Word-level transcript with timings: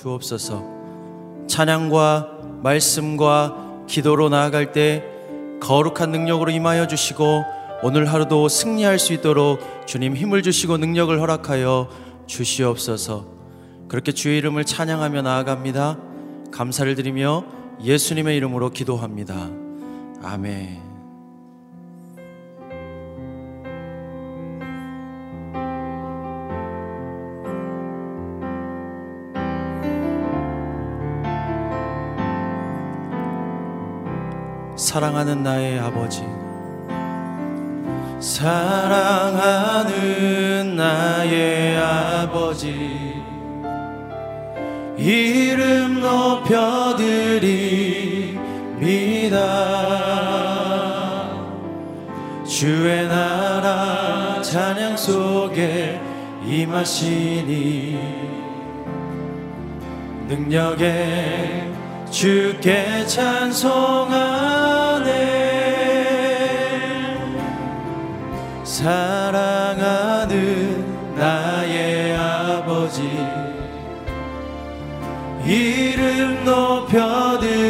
주옵소서. 0.00 0.64
찬양과 1.46 2.38
말씀과 2.62 3.84
기도로 3.86 4.28
나아갈 4.28 4.72
때 4.72 5.04
거룩한 5.60 6.10
능력으로 6.10 6.50
임하여 6.50 6.86
주시고 6.86 7.44
오늘 7.82 8.06
하루도 8.06 8.48
승리할 8.48 8.98
수 8.98 9.12
있도록 9.12 9.60
주님 9.86 10.16
힘을 10.16 10.42
주시고 10.42 10.78
능력을 10.78 11.18
허락하여 11.20 11.88
주시옵소서. 12.26 13.26
그렇게 13.88 14.12
주의 14.12 14.38
이름을 14.38 14.64
찬양하며 14.64 15.22
나아갑니다. 15.22 15.98
감사를 16.52 16.94
드리며 16.94 17.44
예수님의 17.82 18.36
이름으로 18.36 18.70
기도합니다. 18.70 19.48
아멘. 20.22 20.89
사랑하는 34.90 35.44
나의 35.44 35.78
아버지. 35.78 36.24
사랑하는 38.18 39.94
나의 40.74 41.76
아버지. 41.78 43.22
이름 44.98 46.00
높여드립니다. 46.00 46.58
주의 52.44 53.06
나라 53.06 54.42
찬양 54.42 54.96
속에 54.96 56.00
임하시니 56.44 57.96
능력에 60.26 61.70
주께 62.10 63.06
찬송하 63.06 64.79
사랑하는 68.80 70.34
나의 71.14 72.16
아버지. 72.16 73.02
이름 75.44 76.42
높여드립니다. 76.46 77.60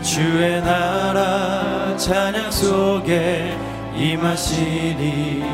주의 0.00 0.62
나라 0.62 1.94
찬양 1.98 2.50
속에 2.50 3.54
임하시니 3.94 5.44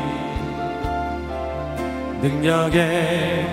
능력에 2.21 3.45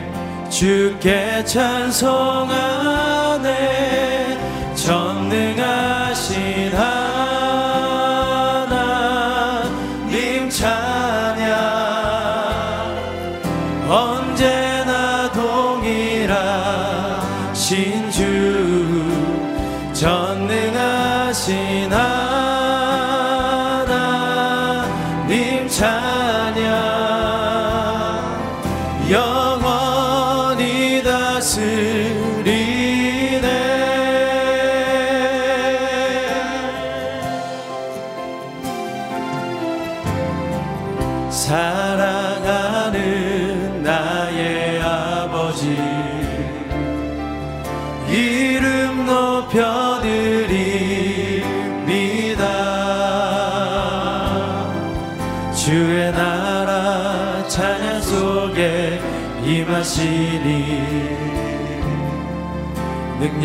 주께 0.48 1.45
찬송하네 1.45 2.87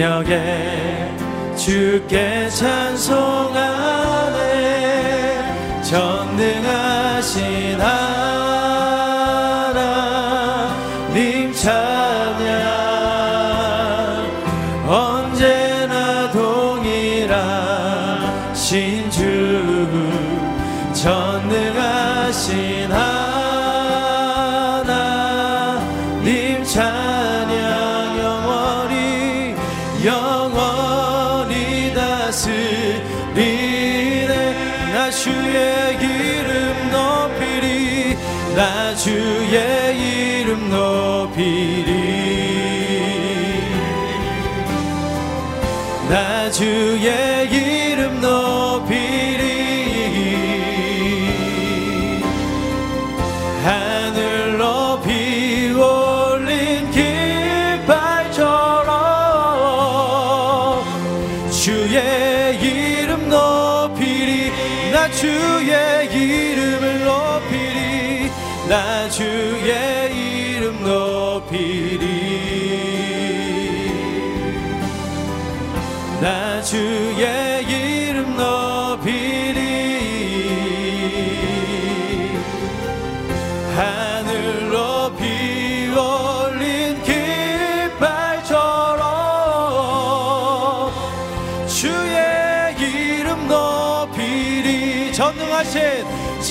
능력에 0.01 1.16
주께 1.56 2.50
찬송 2.50 3.41
주의 61.61 62.57
이름 62.59 63.29
높이리 63.29 64.51
나 64.91 65.07
주의 65.11 66.07
이름을 66.11 67.05
높이리 67.05 68.31
나 68.67 69.07
주의 69.07 70.55
이름 70.55 70.83
높이리. 70.83 72.01
나 76.19 76.63
주의 76.63 77.00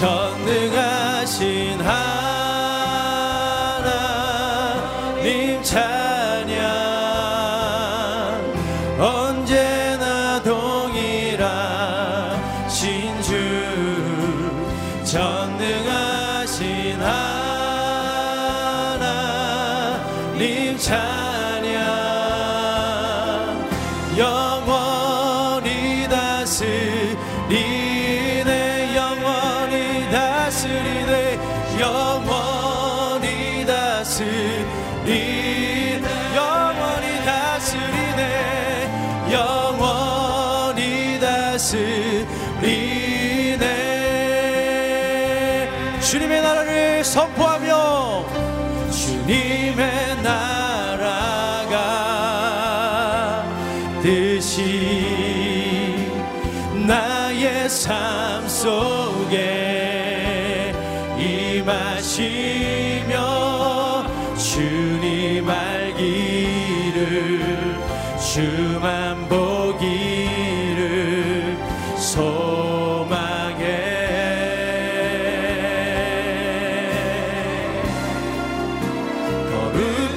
전능 0.01 0.60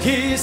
거룩히 0.04 0.36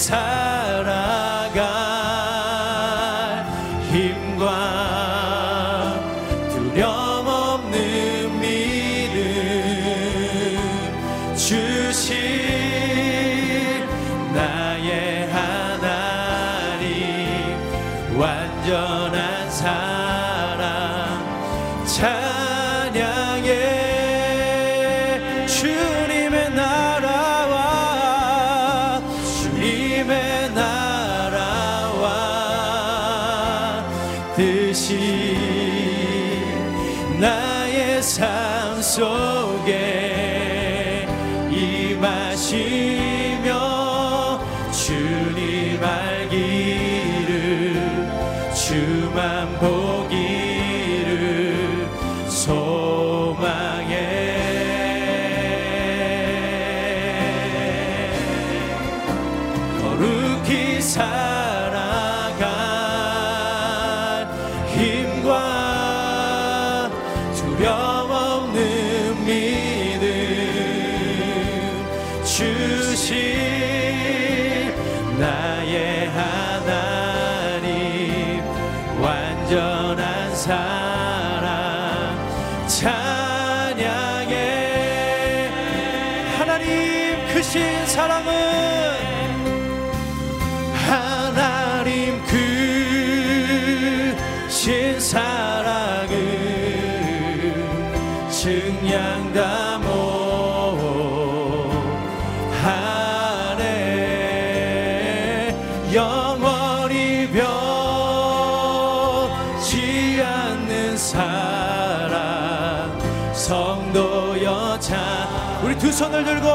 성도 113.41 114.43
여 114.45 114.79
자 114.81 115.61
우리 115.65 115.77
두 115.79 115.91
손을 115.91 116.25
들고 116.25 116.47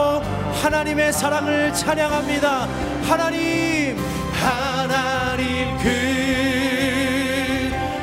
하나님의 0.62 1.12
사랑을 1.14 1.74
찬양합니다. 1.74 2.68
하나님 3.08 3.98
하나님 4.32 5.78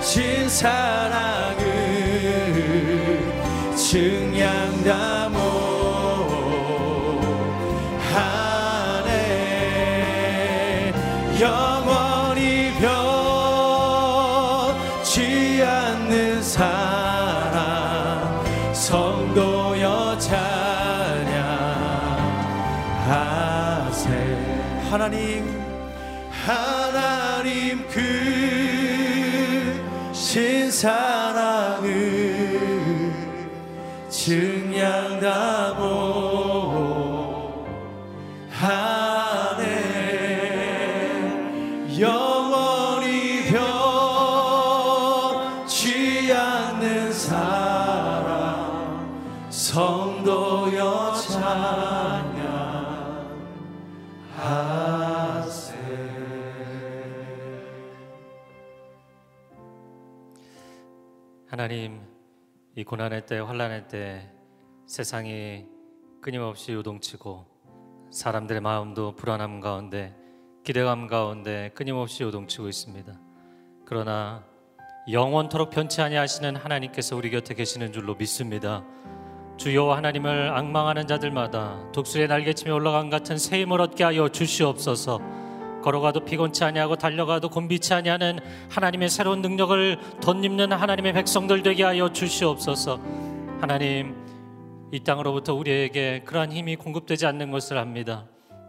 그신 0.00 0.49
사랑을 0.49 1.62
증량다 3.76 5.21
사랑을 30.82 31.88
증량다 34.11 35.75
못 35.75 36.01
하나님, 61.72 62.02
이 62.76 62.84
고난의 62.84 63.24
때, 63.24 63.38
환란의 63.38 63.88
때 63.88 64.29
세상이 64.84 65.64
끊임없이 66.20 66.72
요동치고 66.72 67.46
사람들의 68.10 68.60
마음도 68.60 69.17
불안함 69.17 69.60
가운데 69.60 70.14
기대감 70.64 71.06
가운데 71.06 71.70
끊임없이 71.74 72.24
요동치고 72.24 72.69
있습니다. 72.69 73.19
그러나 73.86 74.44
영원토록 75.10 75.70
변치 75.70 76.02
아니하시는 76.02 76.56
하나님께서 76.56 77.17
우리 77.17 77.31
곁에 77.31 77.55
계시는 77.55 77.94
줄로 77.94 78.17
믿습니다. 78.17 78.84
주여 79.56 79.93
하나님을 79.93 80.50
악망하는 80.50 81.06
자들마다 81.06 81.91
독수리의 81.93 82.29
날개치며 82.29 82.74
올라간 82.74 83.08
같은 83.08 83.38
새 83.38 83.62
힘을 83.62 83.81
얻게 83.81 84.05
하여 84.05 84.29
주시옵소서. 84.29 85.42
걸어가도 85.82 86.24
피곤치 86.24 86.65
아니하고 86.65 86.96
달려가도 86.96 87.51
곤비치 87.51 87.93
아니하는 87.93 88.39
하나님의 88.70 89.10
새로운 89.10 89.43
능력을 89.43 89.98
덧입는 90.20 90.72
하나님의 90.72 91.12
백성들 91.12 91.62
되게 91.62 91.82
하여 91.82 92.12
주시옵소서. 92.12 93.01
하나님 93.60 94.15
이 94.93 95.01
땅으로부터 95.01 95.55
우리에게 95.55 96.22
그러한 96.24 96.53
힘이 96.53 96.77
공급되지 96.77 97.27
않는 97.27 97.51
것을 97.51 97.79
압니다. 97.79 98.27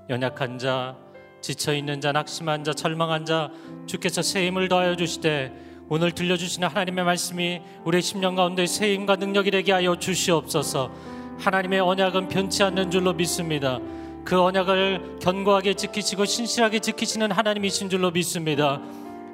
연약한 0.09 0.57
자, 0.57 0.95
지쳐 1.41 1.73
있는 1.73 2.01
자, 2.01 2.11
낙심한 2.11 2.63
자, 2.63 2.73
절망한 2.73 3.25
자 3.25 3.51
주께서 3.85 4.21
새 4.21 4.47
힘을 4.47 4.67
더하여 4.67 4.95
주시되 4.95 5.51
오늘 5.89 6.11
들려주시는 6.11 6.69
하나님의 6.69 7.03
말씀이 7.03 7.61
우리의 7.83 8.01
심령 8.01 8.35
가운데 8.35 8.65
새 8.65 8.93
힘과 8.93 9.17
능력이 9.17 9.51
되게 9.51 9.73
하여 9.73 9.97
주시옵소서. 9.97 10.91
하나님의 11.39 11.81
언약은 11.81 12.29
변치 12.29 12.63
않는 12.63 12.89
줄로 12.89 13.13
믿습니다. 13.13 13.79
그 14.25 14.41
언약을 14.41 15.19
견고하게 15.21 15.73
지키시고 15.73 16.25
신실하게 16.25 16.79
지키시는 16.79 17.31
하나님이신 17.31 17.89
줄로 17.89 18.09
믿습니다. 18.11 18.81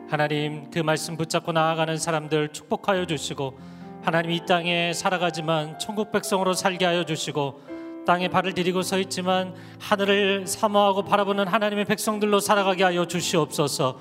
하나님 0.10 0.72
그 0.72 0.80
말씀 0.80 1.16
붙잡고 1.16 1.52
나아가는 1.52 1.96
사람들 1.96 2.50
축복하여 2.50 3.06
주시고 3.06 3.60
하나님 4.02 4.32
이 4.32 4.44
땅에 4.48 4.92
살아가지만 4.94 5.78
천국 5.78 6.12
백성으로 6.12 6.54
살게 6.54 6.86
하여 6.86 7.04
주시고 7.04 7.62
땅에 8.08 8.30
발을 8.30 8.54
디디고 8.54 8.82
서 8.82 8.98
있지만 8.98 9.54
하늘을 9.80 10.48
사모하고 10.48 11.04
바라보는 11.04 11.48
하나님의 11.48 11.86
백성들로 11.86 12.40
살아가게 12.40 12.84
하여 12.84 13.06
주시옵소서. 13.06 14.00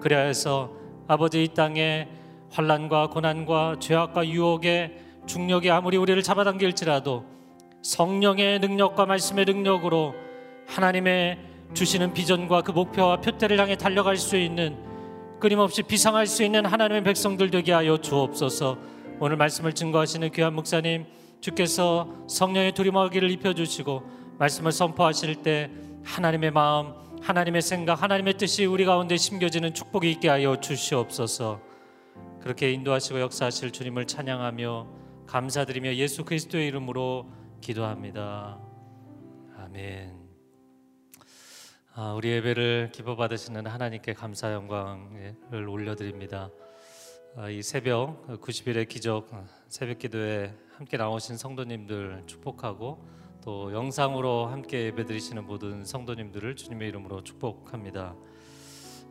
그래야 0.00 0.20
해서 0.20 0.70
아버지 1.08 1.44
이 1.44 1.48
땅에 1.48 2.08
환란과 2.50 3.08
고난과 3.08 3.76
죄악과 3.80 4.28
유혹의 4.28 4.98
중력이 5.26 5.70
아무리 5.70 5.96
우리를 5.96 6.22
잡아당길지라도 6.22 7.24
성령의 7.80 8.58
능력과 8.58 9.06
말씀의 9.06 9.46
능력으로 9.46 10.25
하나님의 10.66 11.38
주시는 11.74 12.14
비전과 12.14 12.62
그 12.62 12.70
목표와 12.72 13.20
표대를 13.20 13.58
향해 13.58 13.76
달려갈 13.76 14.16
수 14.16 14.36
있는 14.36 14.76
끊임없이 15.40 15.82
비상할 15.82 16.26
수 16.26 16.42
있는 16.42 16.64
하나님의 16.64 17.02
백성들 17.04 17.50
되게 17.50 17.72
하여 17.72 17.98
주옵소서. 17.98 18.78
오늘 19.20 19.36
말씀을 19.36 19.72
증거하시는 19.72 20.30
귀한 20.32 20.54
목사님 20.54 21.06
주께서 21.40 22.08
성령의 22.28 22.72
두리마기를 22.72 23.30
입혀 23.30 23.52
주시고 23.52 24.02
말씀을 24.38 24.72
선포하실 24.72 25.42
때 25.42 25.70
하나님의 26.04 26.50
마음, 26.50 26.92
하나님의 27.22 27.62
생각, 27.62 28.02
하나님의 28.02 28.34
뜻이 28.34 28.64
우리 28.64 28.84
가운데 28.84 29.16
심겨지는 29.16 29.74
축복이 29.74 30.10
있게 30.12 30.28
하여 30.28 30.60
주시옵소서. 30.60 31.60
그렇게 32.40 32.70
인도하시고 32.72 33.20
역사하실 33.20 33.72
주님을 33.72 34.06
찬양하며 34.06 34.86
감사드리며 35.26 35.94
예수 35.96 36.24
그리스도의 36.24 36.68
이름으로 36.68 37.26
기도합니다. 37.60 38.58
아멘. 39.58 40.15
아, 41.98 42.12
우리 42.12 42.28
예배를 42.28 42.90
기뻐 42.92 43.16
받으시는 43.16 43.66
하나님께 43.66 44.12
감사 44.12 44.52
영광을 44.52 45.66
올려드립니다. 45.66 46.50
아, 47.36 47.48
이 47.48 47.62
새벽 47.62 48.26
90일의 48.42 48.86
기적 48.86 49.30
새벽 49.68 50.00
기도에 50.00 50.54
함께 50.74 50.98
나오신 50.98 51.38
성도님들 51.38 52.24
축복하고 52.26 53.02
또 53.42 53.72
영상으로 53.72 54.44
함께 54.44 54.88
예배드리시는 54.88 55.46
모든 55.46 55.86
성도님들을 55.86 56.54
주님의 56.56 56.86
이름으로 56.90 57.24
축복합니다. 57.24 58.14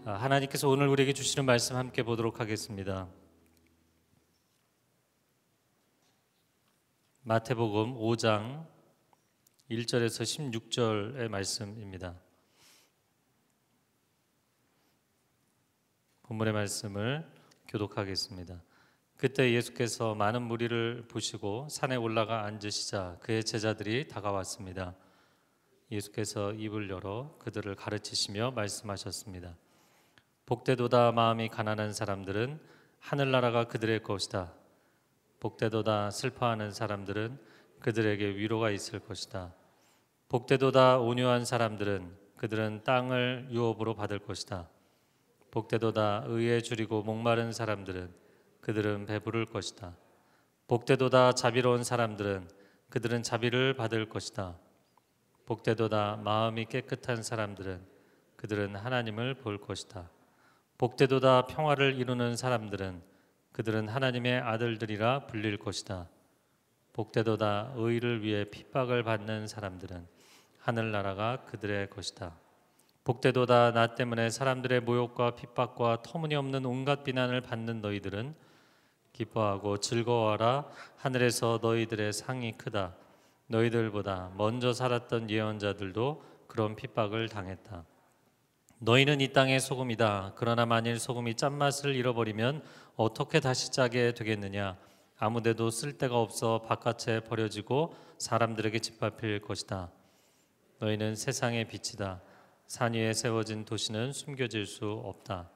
아, 0.06 0.12
하나님께서 0.12 0.70
오늘 0.70 0.88
우리에게 0.88 1.14
주시는 1.14 1.44
말씀 1.44 1.78
함께 1.78 2.04
보도록 2.04 2.40
하겠습니다. 2.40 3.08
마태복음 7.24 7.96
5장 7.96 8.68
1절에서 9.72 10.52
16절의 10.52 11.30
말씀입니다. 11.30 12.25
본문의 16.28 16.54
말씀을 16.54 17.24
교독하겠습니다. 17.68 18.60
그때 19.16 19.54
예수께서 19.54 20.16
많은 20.16 20.42
무리를 20.42 21.06
보시고 21.08 21.68
산에 21.70 21.96
올라가 21.96 22.46
앉으시자 22.46 23.18
그의 23.22 23.44
제자들이 23.44 24.08
다가왔습니다. 24.08 24.96
예수께서 25.92 26.52
입을 26.54 26.90
열어 26.90 27.36
그들을 27.38 27.76
가르치시며 27.76 28.52
말씀하셨습니다. 28.56 29.56
복되도다 30.48 31.12
마음이 31.12 31.50
가난한 31.50 31.94
사람들은 31.94 32.60
하늘나라가 33.00 33.66
그들의 33.66 34.02
것이다. 34.02 34.52
복되도다 35.40 36.10
슬퍼하는 36.10 36.72
사람들은 36.72 37.40
그들에게 37.82 38.36
위로가 38.36 38.72
있을 38.72 39.00
것이다. 39.00 39.54
복되도다 40.30 40.98
온유한 40.98 41.46
사람들은 41.46 42.18
그들은 42.38 42.84
땅을 42.84 43.50
유업으로 43.52 43.94
받을 43.94 44.18
것이다. 44.18 44.70
복되도다 45.56 46.26
의에 46.28 46.60
줄이고 46.60 47.02
목마른 47.04 47.54
사람들은 47.54 48.14
그들은 48.60 49.06
배부를 49.06 49.46
것이다. 49.46 49.96
복되도다 50.68 51.32
자비로운 51.32 51.86
사람들은 51.86 52.50
그들은 52.90 53.24
자비를 53.24 53.74
받을 53.74 54.10
것이다. 54.10 54.58
복되도다 55.46 56.18
마음이 56.26 56.66
깨끗한 56.66 57.24
사람들은 57.24 57.82
그들은 58.36 58.76
하나님을 58.76 59.36
볼 59.36 59.62
것이다. 59.62 60.10
복되도다 60.78 61.46
평화를 61.46 61.96
이루는 61.96 62.36
사람들은 62.36 63.02
그들은 63.54 63.88
하나님의 63.88 64.42
아들들이라 64.42 65.28
불릴 65.28 65.58
것이다. 65.58 66.10
복되도다 66.92 67.72
의를 67.78 68.24
위해 68.24 68.44
핍박을 68.44 69.04
받는 69.04 69.48
사람들은 69.48 70.06
하늘나라가 70.60 71.46
그들의 71.46 71.90
것이다. 71.92 72.45
복되도다 73.06 73.72
나 73.72 73.94
때문에 73.94 74.32
사람들의 74.32 74.80
모욕과 74.82 75.36
핍박과 75.36 76.02
터무니없는 76.02 76.66
온갖 76.66 77.04
비난을 77.04 77.42
받는 77.42 77.82
너희들은 77.82 78.34
기뻐하고 79.14 79.78
즐거워하라. 79.78 80.66
하늘에서 80.98 81.60
너희들의 81.62 82.12
상이 82.14 82.54
크다. 82.54 82.96
너희들보다 83.46 84.32
먼저 84.38 84.74
살았던 84.74 85.30
예언자들도 85.30 86.24
그런 86.48 86.76
핍박을 86.76 87.30
당했다. 87.30 87.86
너희는 88.80 89.22
이 89.22 89.32
땅의 89.32 89.60
소금이다. 89.60 90.34
그러나 90.36 90.66
만일 90.66 91.00
소금이 91.00 91.36
짠맛을 91.36 91.94
잃어버리면 91.94 92.64
어떻게 92.96 93.40
다시 93.40 93.72
짜게 93.72 94.16
되겠느냐? 94.16 94.78
아무데도 95.20 95.70
쓸 95.70 96.00
데가 96.00 96.20
없어 96.20 96.64
바깥에 96.64 97.20
버려지고 97.20 97.94
사람들에게 98.18 98.80
짓밟힐 98.80 99.42
것이다. 99.42 99.92
너희는 100.80 101.16
세상의 101.16 101.68
빛이다 101.68 102.22
산 102.68 102.94
위에 102.94 103.14
세워진 103.14 103.66
도시는 103.66 104.12
숨겨질 104.12 104.66
수 104.66 104.90
없다. 105.06 105.50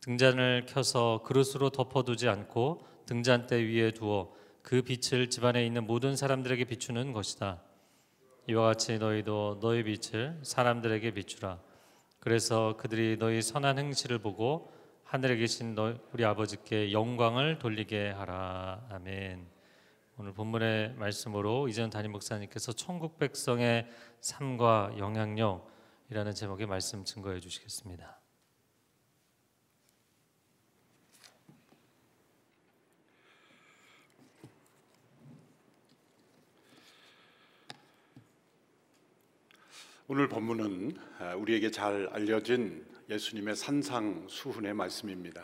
등잔을 0.00 0.66
켜서 0.66 1.22
그릇으로 1.24 1.70
덮어두지 1.70 2.28
않고 2.28 2.86
등잔대 3.06 3.56
위에 3.56 3.92
두어 3.92 4.32
그 4.62 4.82
빛을 4.82 5.28
집안에 5.28 5.66
있는 5.66 5.86
모든 5.86 6.16
사람들에게 6.16 6.64
비추는 6.64 7.12
것이다. 7.12 7.60
이와 8.48 8.66
같이 8.66 8.98
너희도 8.98 9.58
너희 9.60 9.82
빛을 9.82 10.40
사람들에게 10.42 11.12
비추라. 11.12 11.60
그래서 12.20 12.76
그들이 12.76 13.16
너희 13.18 13.42
선한 13.42 13.78
행실을 13.78 14.18
보고 14.18 14.72
하늘에 15.04 15.36
계신 15.36 15.74
너, 15.74 15.94
우리 16.12 16.24
아버지께 16.24 16.92
영광을 16.92 17.58
돌리게 17.58 18.10
하라. 18.10 18.86
아멘. 18.90 19.46
오늘 20.18 20.32
본문의 20.32 20.94
말씀으로 20.94 21.68
이전 21.68 21.90
담임 21.90 22.12
목사님께서 22.12 22.72
천국 22.72 23.18
백성의 23.18 23.88
삶과 24.20 24.94
영향력 24.98 25.71
이라는 26.12 26.34
제목의 26.34 26.66
말씀 26.66 27.06
증거해 27.06 27.40
주시겠습니다. 27.40 28.20
오늘 40.06 40.28
본문은 40.28 40.98
아, 41.18 41.34
우리에게 41.34 41.70
잘 41.70 42.10
알려진 42.12 42.84
예수님의 43.08 43.56
산상 43.56 44.26
수훈의 44.28 44.74
말씀입니다. 44.74 45.42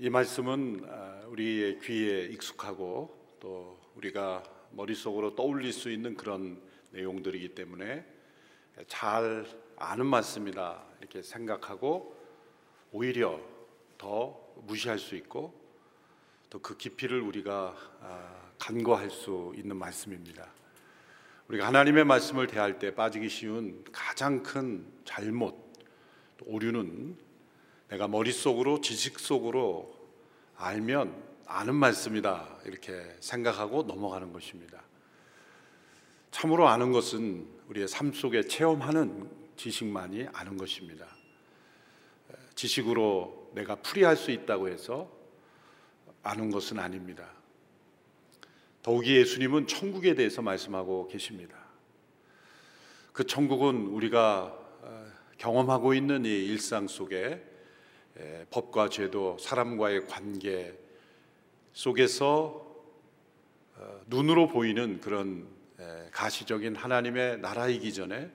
이 0.00 0.10
말씀은 0.10 0.86
아, 0.88 1.24
우리의 1.28 1.78
귀에 1.82 2.24
익숙하고 2.24 3.36
또 3.38 3.78
우리가 3.94 4.42
머릿속으로 4.72 5.36
떠올릴 5.36 5.72
수 5.72 5.88
있는 5.88 6.16
그런 6.16 6.60
내용들이기 6.90 7.54
때문에 7.54 8.15
잘 8.88 9.46
아는 9.76 10.06
말씀이다 10.06 10.84
이렇게 11.00 11.22
생각하고 11.22 12.16
오히려 12.92 13.40
더 13.98 14.38
무시할 14.66 14.98
수 14.98 15.16
있고 15.16 15.66
또 16.50 16.60
그 16.60 16.76
깊이를 16.76 17.20
우리가 17.20 17.76
아, 18.00 18.50
간과할 18.58 19.10
수 19.10 19.52
있는 19.56 19.76
말씀입니다. 19.76 20.48
우리가 21.48 21.66
하나님의 21.66 22.04
말씀을 22.04 22.46
대할 22.46 22.78
때 22.78 22.94
빠지기 22.94 23.28
쉬운 23.28 23.84
가장 23.92 24.42
큰 24.42 24.86
잘못, 25.04 25.54
오류는 26.44 27.16
내가 27.88 28.08
머릿속으로 28.08 28.80
지식 28.80 29.18
속으로 29.18 29.94
알면 30.56 31.14
아는 31.46 31.74
말씀이다 31.74 32.58
이렇게 32.64 33.16
생각하고 33.20 33.82
넘어가는 33.84 34.32
것입니다. 34.32 34.82
참으로 36.36 36.68
아는 36.68 36.92
것은 36.92 37.48
우리의 37.68 37.88
삶 37.88 38.12
속에 38.12 38.42
체험하는 38.42 39.26
지식만이 39.56 40.26
아는 40.34 40.58
것입니다. 40.58 41.06
지식으로 42.54 43.52
내가 43.54 43.76
풀이할 43.76 44.18
수 44.18 44.30
있다고 44.30 44.68
해서 44.68 45.10
아는 46.22 46.50
것은 46.50 46.78
아닙니다. 46.78 47.26
더욱이 48.82 49.16
예수님은 49.16 49.66
천국에 49.66 50.14
대해서 50.14 50.42
말씀하고 50.42 51.08
계십니다. 51.08 51.56
그 53.14 53.24
천국은 53.24 53.86
우리가 53.86 54.58
어, 54.82 55.06
경험하고 55.38 55.94
있는 55.94 56.26
이 56.26 56.28
일상 56.28 56.86
속에 56.86 57.42
법과 58.50 58.90
제도, 58.90 59.38
사람과의 59.40 60.06
관계 60.06 60.78
속에서 61.72 62.76
어, 63.76 64.00
눈으로 64.08 64.48
보이는 64.48 65.00
그런 65.00 65.55
가시적인 66.12 66.76
하나님의 66.76 67.38
나라이기 67.40 67.92
전에 67.92 68.30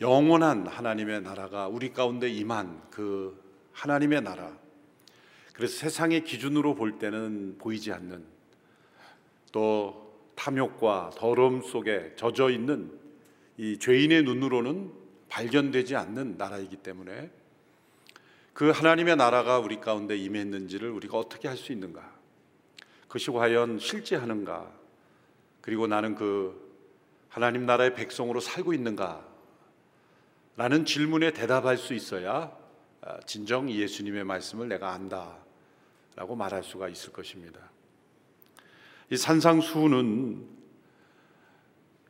영원한 0.00 0.66
하나님의 0.66 1.22
나라가 1.22 1.66
우리 1.66 1.92
가운데 1.92 2.28
임한 2.28 2.82
그 2.90 3.42
하나님의 3.72 4.22
나라. 4.22 4.56
그래서 5.52 5.76
세상의 5.78 6.22
기준으로 6.22 6.76
볼 6.76 6.98
때는 6.98 7.58
보이지 7.58 7.92
않는 7.92 8.24
또 9.50 10.08
탐욕과 10.36 11.10
더러움 11.16 11.62
속에 11.62 12.14
젖어 12.14 12.50
있는 12.50 12.96
이 13.56 13.76
죄인의 13.78 14.22
눈으로는 14.22 14.92
발견되지 15.28 15.96
않는 15.96 16.36
나라이기 16.38 16.76
때문에 16.76 17.30
그 18.52 18.70
하나님의 18.70 19.16
나라가 19.16 19.58
우리 19.58 19.80
가운데 19.80 20.16
임했는지를 20.16 20.90
우리가 20.90 21.18
어떻게 21.18 21.48
할 21.48 21.56
수 21.56 21.72
있는가? 21.72 22.16
그것이 23.02 23.30
과연 23.30 23.78
실제하는가? 23.80 24.77
그리고 25.68 25.86
나는 25.86 26.14
그 26.14 26.58
하나님 27.28 27.66
나라의 27.66 27.94
백성으로 27.94 28.40
살고 28.40 28.72
있는가? 28.72 29.22
라는 30.56 30.86
질문에 30.86 31.32
대답할 31.34 31.76
수 31.76 31.92
있어야 31.92 32.56
아, 33.02 33.20
진정 33.26 33.70
예수님의 33.70 34.24
말씀을 34.24 34.70
내가 34.70 34.92
안다. 34.92 35.36
라고 36.16 36.36
말할 36.36 36.62
수가 36.62 36.88
있을 36.88 37.12
것입니다. 37.12 37.60
이 39.10 39.18
산상수훈은 39.18 40.48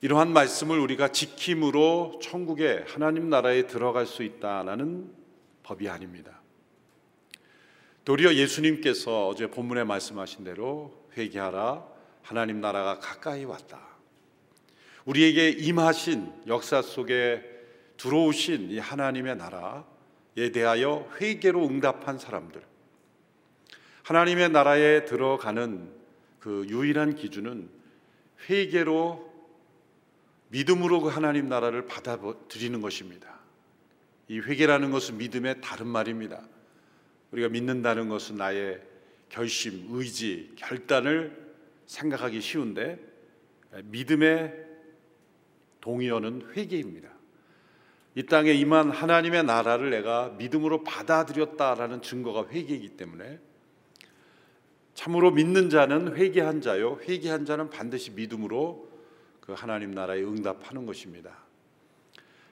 이러한 0.03 0.33
말씀을 0.33 0.79
우리가 0.79 1.09
지킴으로 1.09 2.21
천국의 2.23 2.85
하나님 2.87 3.29
나라에 3.29 3.67
들어갈 3.67 4.07
수 4.07 4.23
있다라는 4.23 5.13
법이 5.65 5.89
아닙니다. 5.89 6.43
도리어 8.05 8.35
예수님께서 8.35 9.27
어제 9.27 9.49
본문에 9.49 9.83
말씀하신 9.83 10.45
대로 10.45 11.09
회개하라 11.17 11.98
하나님 12.23 12.61
나라가 12.61 12.99
가까이 12.99 13.45
왔다. 13.45 13.81
우리에게 15.05 15.51
임하신 15.51 16.33
역사 16.47 16.83
속에 16.83 17.43
들어오신 17.97 18.71
이 18.71 18.79
하나님의 18.79 19.37
나라에 19.37 20.53
대하여 20.53 21.11
회개로 21.21 21.67
응답한 21.67 22.19
사람들. 22.19 22.63
하나님의 24.03 24.51
나라에 24.51 25.05
들어가는 25.05 25.91
그 26.41 26.67
유일한 26.69 27.15
기준은 27.15 27.69
회개로 28.49 29.29
믿음으로 30.49 31.01
그 31.01 31.09
하나님 31.09 31.49
나라를 31.49 31.87
받아들이는 31.87 32.81
것입니다. 32.81 33.39
이 34.29 34.41
회개라는 34.41 34.91
것은 34.91 35.19
믿음의 35.19 35.61
다른 35.61 35.87
말입니다. 35.87 36.43
우리가 37.33 37.49
믿는다는 37.49 38.09
것은 38.09 38.37
나의 38.37 38.81
결심, 39.29 39.87
의지, 39.91 40.53
결단을 40.57 41.48
생각하기 41.89 42.41
쉬운데 42.41 43.01
믿음의 43.85 44.55
동의어는 45.81 46.51
회개입니다. 46.55 47.09
이 48.15 48.27
땅에 48.27 48.53
임한 48.53 48.91
하나님의 48.91 49.45
나라를 49.45 49.91
내가 49.91 50.29
믿음으로 50.39 50.85
받아들였다라는 50.85 52.03
증거가 52.03 52.47
회개이기 52.49 52.91
때문에 52.91 53.41
참으로 54.95 55.31
믿는 55.31 55.71
자는 55.71 56.17
회개한 56.17 56.61
자요, 56.61 56.99
회개한 57.03 57.45
자는 57.47 57.71
반드시 57.71 58.11
믿음으로 58.11 58.89
그 59.41 59.53
하나님 59.53 59.93
나라에 59.93 60.23
응답하는 60.23 60.85
것입니다. 60.85 61.39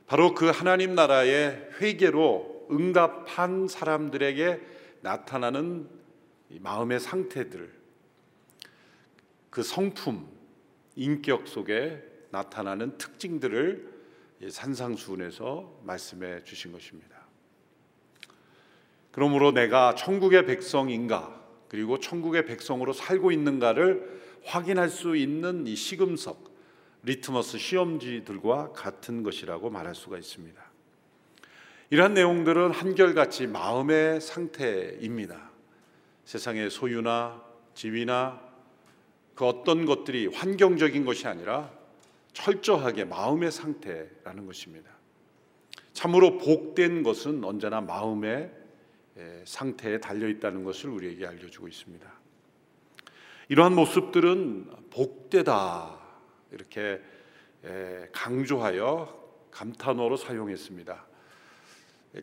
바로 0.07 0.35
그 0.35 0.47
하나님 0.47 0.95
나라의 0.95 1.71
회개로 1.81 2.69
응답한 2.71 3.69
사람들에게 3.69 4.61
나타나는 5.03 5.89
마음의 6.61 7.01
상태들, 7.01 7.76
그 9.57 9.63
성품, 9.63 10.29
인격 10.97 11.49
속에 11.49 12.03
나타나는 12.29 12.99
특징들을 12.99 13.91
산상수훈에서 14.51 15.81
말씀해 15.83 16.45
주신 16.45 16.73
것입니다. 16.73 17.27
그러므로 19.13 19.53
내가 19.53 19.95
천국의 19.95 20.45
백성인가, 20.45 21.43
그리고 21.69 21.99
천국의 21.99 22.45
백성으로 22.45 22.93
살고 22.93 23.33
있는가를 23.33 24.21
확인할 24.45 24.91
수 24.91 25.17
있는 25.17 25.67
이 25.67 25.75
시금석, 25.75 26.55
리트머스 27.05 27.57
시험지들과 27.57 28.73
같은 28.73 29.23
것이라고 29.23 29.71
말할 29.71 29.95
수가 29.95 30.19
있습니다. 30.19 30.63
이러한 31.89 32.13
내용들은 32.13 32.73
한결같이 32.73 33.47
마음의 33.47 34.21
상태입니다. 34.21 35.51
세상의 36.27 36.69
소유나 36.69 37.43
지위나 37.73 38.46
그 39.37 39.45
어떤 39.45 39.85
것들이 39.85 40.27
환경적인 40.27 41.05
것이 41.05 41.29
아니라 41.29 41.71
철저하게 42.33 43.05
마음의 43.05 43.53
상태라는 43.53 44.47
것입니다. 44.47 44.91
참으로 45.93 46.39
복된 46.39 47.03
것은 47.03 47.45
언제나 47.45 47.81
마음의 47.81 48.51
상태에 49.45 50.01
달려 50.01 50.27
있다는 50.29 50.65
것을 50.65 50.91
우리에게 50.91 51.27
알려주고 51.27 51.69
있습니다. 51.69 52.13
이러한 53.49 53.75
모습들은 53.75 54.71
복되다 54.91 55.99
이렇게 56.51 57.01
강조하여 58.13 59.27
감탄어로 59.51 60.17
사용했습니다. 60.17 61.07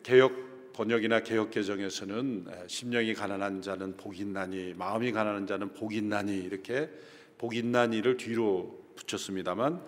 개혁 0.02 0.53
번역이나 0.74 1.20
개혁 1.20 1.50
개정에서는 1.52 2.46
심령이 2.66 3.14
가난한 3.14 3.62
자는 3.62 3.96
복 3.96 4.18
있나니 4.18 4.74
마음이 4.74 5.12
가난한 5.12 5.46
자는 5.46 5.72
복 5.72 5.94
있나니 5.94 6.36
이렇게 6.36 6.90
복 7.38 7.54
있나니를 7.54 8.16
뒤로 8.16 8.84
붙였습니다만 8.96 9.80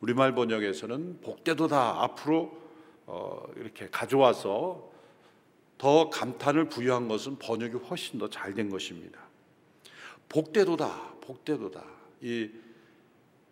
우리말 0.00 0.34
번역에서는 0.34 1.20
복되도다 1.22 2.02
앞으로 2.02 2.62
어, 3.06 3.42
이렇게 3.56 3.88
가져와서 3.90 4.92
더 5.78 6.10
감탄을 6.10 6.68
부여한 6.68 7.08
것은 7.08 7.38
번역이 7.38 7.76
훨씬 7.88 8.18
더 8.18 8.28
잘 8.28 8.54
된 8.54 8.68
것입니다. 8.70 9.20
복되도다, 10.28 11.14
복되도다. 11.20 11.84
이 12.22 12.50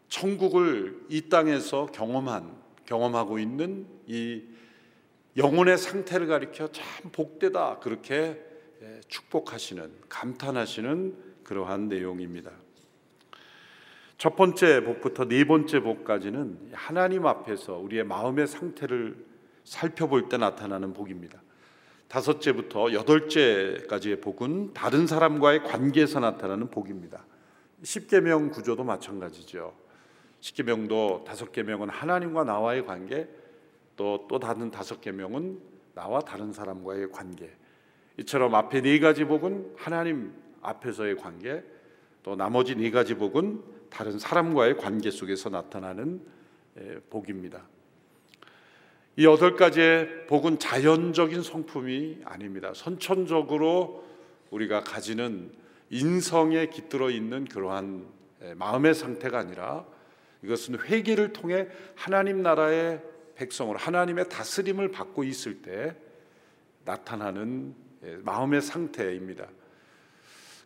천국을 0.09 1.07
이 1.09 1.23
땅에서 1.29 1.87
경험한 1.87 2.55
경험하고 2.87 3.39
있는 3.39 3.87
이 4.07 4.43
영혼의 5.37 5.79
상태를 5.79 6.27
가리켜 6.27 6.69
참 6.73 7.11
복되다 7.11 7.79
그렇게 7.79 8.41
예, 8.83 9.01
축복하시는 9.09 9.91
감탄하시는 10.09 11.17
그러한 11.45 11.89
내용입니다. 11.89 12.51
첫 14.19 14.37
번째 14.37 14.85
복부터 14.85 15.25
네 15.25 15.45
번째 15.45 15.81
복까지는 15.81 16.71
하나님 16.73 17.27
앞에서 17.27 17.79
우리의 17.79 18.05
마음의 18.05 18.47
상태를 18.47 19.17
살펴볼 19.65 20.29
때 20.29 20.37
나타나는 20.37 20.93
복입니다. 20.93 21.41
다섯째부터 22.09 22.93
여덟째까지의 22.93 24.21
복은 24.21 24.75
다른 24.75 25.07
사람과의 25.07 25.65
관계에서 25.65 26.21
나타나는 26.21 26.71
복입니다. 26.71 27.25
십계명 27.83 28.51
구조도 28.51 28.85
마찬가지죠. 28.85 29.75
십계명도 30.41 31.25
다섯 31.27 31.53
계명은 31.53 31.89
하나님과 31.89 32.45
나와의 32.45 32.85
관계, 32.85 33.29
또 34.03 34.27
또 34.27 34.41
다른 34.41 34.73
다섯 34.73 35.01
계명은 35.01 35.61
나와 35.95 36.19
다른 36.19 36.53
사람과의 36.53 37.13
관계. 37.13 37.49
이처럼 38.19 38.53
앞에 38.53 38.81
네 38.81 38.99
가지 38.99 39.25
복은 39.25 39.75
하나님 39.77 40.33
앞에서의 40.61 41.17
관계, 41.17 41.63
또 42.25 42.35
나머지 42.35 42.75
네 42.75 42.91
가지 42.91 43.15
복은 43.15 43.63
다른 43.91 44.19
사람과의 44.19 44.77
관계 44.77 45.13
속에서 45.13 45.51
나타나는 45.51 46.21
복입니다. 47.11 47.63
이 49.17 49.25
여덟 49.25 49.55
가지의 49.55 50.27
복은 50.27 50.59
자연적인 50.59 51.43
성품이 51.43 52.23
아닙니다. 52.25 52.73
선천적으로 52.75 54.05
우리가 54.51 54.81
가지는 54.81 55.53
인성에 55.91 56.67
깃들어 56.67 57.09
있는 57.09 57.45
그러한 57.45 58.07
마음의 58.57 58.95
상태가 58.95 59.39
아니라 59.39 59.85
이것은 60.43 60.81
회개를 60.81 61.33
통해 61.33 61.69
하나님 61.95 62.43
나라의 62.43 63.12
백성으로 63.43 63.79
하나님의 63.79 64.29
다스림을 64.29 64.93
받고 64.93 65.25
있을 65.25 65.63
때 65.63 65.97
나타나는 66.85 67.75
예, 68.05 68.17
마음의 68.17 68.63
상태입니다. 68.63 69.49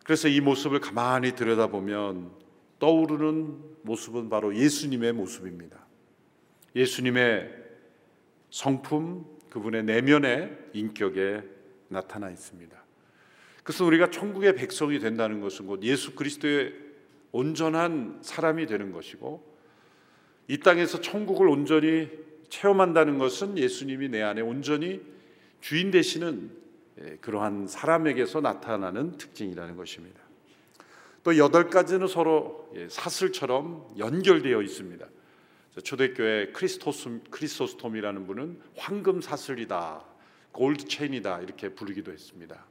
그래서 0.03 0.27
이 0.27 0.39
모습을 0.41 0.79
가만히 0.79 1.35
들여다보면 1.35 2.31
떠오르는 2.79 3.61
모습은 3.81 4.29
바로 4.29 4.55
예수님의 4.55 5.13
모습입니다. 5.13 5.85
예수님의 6.75 7.51
성품, 8.51 9.25
그분의 9.49 9.83
내면의 9.83 10.57
인격에 10.73 11.43
나타나 11.89 12.29
있습니다. 12.29 12.77
그래서 13.63 13.85
우리가 13.85 14.11
천국의 14.11 14.55
백성이 14.55 14.99
된다는 14.99 15.41
것은 15.41 15.65
곧 15.65 15.83
예수 15.83 16.15
그리스도의 16.15 16.73
온전한 17.31 18.19
사람이 18.21 18.65
되는 18.67 18.91
것이고 18.91 19.57
이 20.47 20.59
땅에서 20.59 21.01
천국을 21.01 21.49
온전히 21.49 22.26
체험한다는 22.49 23.17
것은 23.17 23.57
예수님이 23.57 24.09
내 24.09 24.21
안에 24.21 24.41
온전히 24.41 25.01
주인 25.61 25.91
되시는 25.91 26.51
예, 26.99 27.17
그러한 27.21 27.67
사람에게서 27.67 28.41
나타나는 28.41 29.17
특징이라는 29.17 29.75
것입니다. 29.75 30.19
또 31.23 31.37
여덟 31.37 31.69
가지는 31.69 32.07
서로 32.07 32.71
예, 32.75 32.87
사슬처럼 32.89 33.87
연결되어 33.97 34.61
있습니다. 34.61 35.05
초대교회 35.83 36.51
크리스토스 36.53 37.21
크리스토스톰이라는 37.29 38.25
분은 38.25 38.59
황금 38.77 39.21
사슬이다, 39.21 40.03
골드 40.51 40.85
체인이다 40.85 41.41
이렇게 41.41 41.69
부르기도 41.69 42.11
했습니다. 42.11 42.65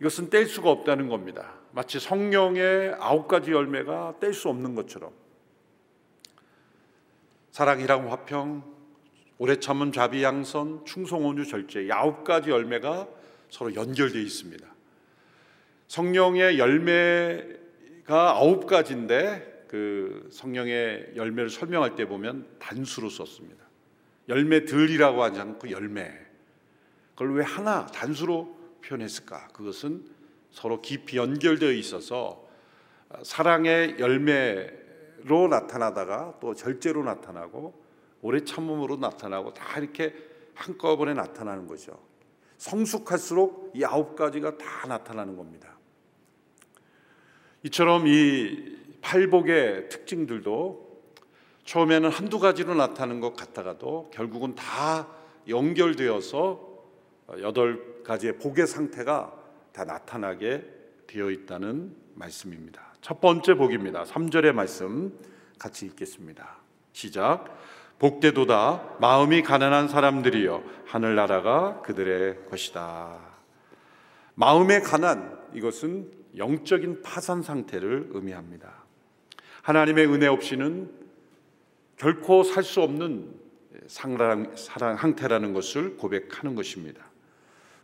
이것은 0.00 0.30
뗄 0.30 0.46
수가 0.46 0.70
없다는 0.70 1.08
겁니다. 1.08 1.54
마치 1.72 2.00
성령의 2.00 2.96
아홉 2.98 3.28
가지 3.28 3.52
열매가 3.52 4.16
뗄 4.18 4.34
수 4.34 4.48
없는 4.48 4.74
것처럼 4.74 5.12
사랑이랑 7.50 8.10
화평, 8.10 8.62
오래 9.38 9.56
참은 9.56 9.90
자비 9.90 10.22
양선, 10.22 10.84
충성 10.84 11.24
온유 11.26 11.46
절제 11.46 11.88
아홉 11.90 12.24
가지 12.24 12.50
열매가 12.50 13.08
서로 13.48 13.74
연결되어 13.74 14.20
있습니다. 14.20 14.66
성령의 15.88 16.58
열매가 16.58 17.56
아홉 18.08 18.66
가지인데 18.66 19.64
그 19.66 20.28
성령의 20.32 21.12
열매를 21.16 21.50
설명할 21.50 21.96
때 21.96 22.06
보면 22.06 22.46
단수로 22.60 23.08
썼습니다. 23.08 23.64
열매들이라고 24.28 25.22
하지 25.22 25.40
않고 25.40 25.70
열매. 25.70 26.12
그걸 27.14 27.34
왜 27.34 27.44
하나 27.44 27.86
단수로 27.86 28.56
표현했을까? 28.84 29.48
그것은 29.48 30.04
서로 30.50 30.80
깊이 30.80 31.16
연결되어 31.16 31.72
있어서 31.72 32.48
사랑의 33.22 33.96
열매 33.98 34.79
로 35.24 35.48
나타나다가 35.48 36.34
또 36.40 36.54
절제로 36.54 37.02
나타나고 37.02 37.82
오래 38.22 38.44
참음으로 38.44 38.96
나타나고 38.96 39.54
다 39.54 39.78
이렇게 39.78 40.14
한꺼번에 40.54 41.14
나타나는 41.14 41.66
거죠. 41.66 41.98
성숙할수록 42.58 43.72
이 43.74 43.84
아홉 43.84 44.16
가지가 44.16 44.58
다 44.58 44.86
나타나는 44.86 45.36
겁니다. 45.36 45.78
이처럼 47.62 48.06
이 48.06 48.76
팔복의 49.00 49.88
특징들도 49.88 50.90
처음에는 51.64 52.10
한두 52.10 52.38
가지로 52.38 52.74
나타나는 52.74 53.20
것 53.20 53.34
같다가도 53.34 54.10
결국은 54.12 54.54
다 54.54 55.08
연결되어서 55.48 56.68
여덟 57.40 58.02
가지의 58.02 58.38
복의 58.38 58.66
상태가 58.66 59.34
다 59.72 59.84
나타나게 59.84 60.64
되어 61.06 61.30
있다는 61.30 61.94
말씀입니다. 62.14 62.89
첫 63.00 63.20
번째 63.20 63.54
복입니다. 63.54 64.04
3절의 64.04 64.52
말씀 64.52 65.18
같이 65.58 65.86
읽겠습니다. 65.86 66.58
시작. 66.92 67.58
복되도다 67.98 68.96
마음이 69.00 69.42
가난한 69.42 69.88
사람들이여 69.88 70.62
하늘 70.86 71.14
나라가 71.14 71.80
그들의 71.82 72.46
것이다. 72.50 73.18
마음의 74.34 74.82
가난 74.82 75.38
이것은 75.54 76.10
영적인 76.36 77.02
파산 77.02 77.42
상태를 77.42 78.08
의미합니다. 78.12 78.84
하나님의 79.62 80.06
은혜 80.06 80.26
없이는 80.26 80.90
결코 81.96 82.42
살 82.42 82.62
수 82.64 82.80
없는 82.82 83.34
상랑, 83.86 84.56
사랑 84.56 84.96
상태라는 84.96 85.52
것을 85.52 85.96
고백하는 85.96 86.54
것입니다. 86.54 87.04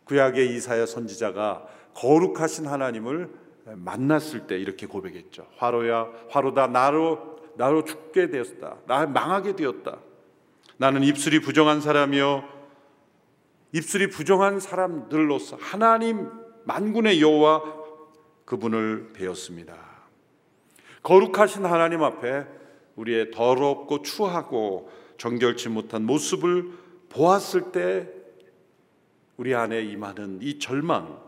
구약의 0.05 0.55
이사야 0.55 0.87
선지자가 0.87 1.66
거룩하신 1.94 2.66
하나님을 2.66 3.46
만났을 3.66 4.46
때 4.46 4.59
이렇게 4.59 4.87
고백했죠. 4.87 5.46
화로야, 5.57 6.09
화로다. 6.31 6.68
나로 6.68 7.37
나로 7.57 7.85
죽게 7.85 8.31
되었다. 8.31 8.79
나 8.87 9.07
망하게 9.07 9.57
되었다. 9.57 9.98
나는 10.76 11.02
입술이 11.02 11.40
부정한 11.40 11.81
사람이요 11.81 12.44
입술이 13.72 14.11
부정한 14.11 14.61
사람들로서 14.61 15.57
하나님 15.61 16.31
만군의 16.64 17.20
여호와 17.20 17.62
그분을 18.44 19.12
배웠습니다. 19.14 19.74
거룩하신 21.02 21.64
하나님 21.64 22.02
앞에 22.02 22.46
우리의 22.96 23.31
더럽고 23.31 24.02
추하고 24.02 24.90
정결치 25.18 25.68
못한 25.68 26.05
모습을 26.05 26.72
보았을 27.09 27.72
때 27.72 28.09
우리 29.37 29.55
안에 29.55 29.83
임하는 29.83 30.38
이 30.42 30.59
절망, 30.59 31.20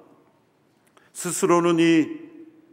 스스로는 1.12 1.78
이 1.78 2.27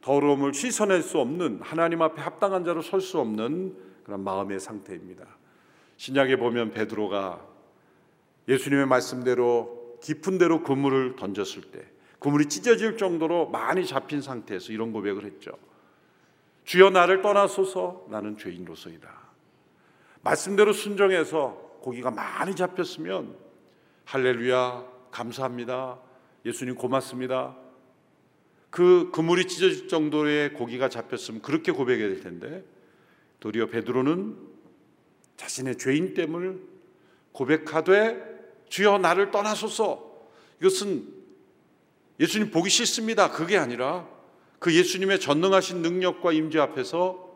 더러움을 0.06 0.54
씻어낼 0.54 1.02
수 1.02 1.18
없는 1.20 1.62
하나님 1.64 2.04
앞에 2.04 2.22
합당한 2.22 2.64
자로 2.64 2.84
설 2.84 3.02
수 3.02 3.20
없는 3.20 3.76
그런 4.04 4.24
마음의 4.24 4.60
상태입니다. 4.60 5.26
신약에 5.98 6.36
보면 6.36 6.70
베드로가 6.70 7.44
예수님의 8.48 8.86
말씀대로 8.86 9.98
깊은 10.04 10.38
데로 10.38 10.62
그물을 10.62 11.16
던졌을 11.16 11.64
때 11.64 11.84
그물이 12.20 12.50
찢어질 12.50 12.98
정도로 12.98 13.50
많이 13.50 13.88
잡힌 13.88 14.22
상태에서 14.22 14.74
이런 14.74 14.94
고백을 14.94 15.26
했죠. 15.26 15.58
주여 16.66 16.92
나를 16.92 17.24
떠나소서 17.24 18.06
나는 18.10 18.38
죄인로서이다. 18.38 19.10
말씀대로 20.22 20.72
순종해서 20.72 21.80
고기가 21.82 22.12
많이 22.12 22.56
잡혔으면 22.56 23.36
할렐루야 24.06 24.86
감사합니다. 25.10 25.98
예수님 26.46 26.76
고맙습니다. 26.76 27.65
그 28.76 29.10
그물이 29.14 29.48
찢어질 29.48 29.88
정도의 29.88 30.52
고기가 30.52 30.90
잡혔으면 30.90 31.42
그렇게 31.42 31.72
고백해야 31.72 32.10
될 32.10 32.20
텐데 32.20 32.62
도리어 33.40 33.68
베드로는 33.68 34.36
자신의 35.38 35.78
죄인 35.78 36.14
됨을 36.14 36.60
고백하되 37.32 38.22
주여 38.68 38.98
나를 38.98 39.32
떠나소서 39.32 40.28
이것은 40.60 41.08
예수님 42.20 42.52
보기 42.52 42.70
싫습니다. 42.70 43.32
그게 43.32 43.58
아니라 43.58 44.10
그 44.60 44.76
예수님의 44.76 45.22
전능하신 45.22 45.82
능력과 45.82 46.34
임재 46.34 46.60
앞에서 46.60 47.34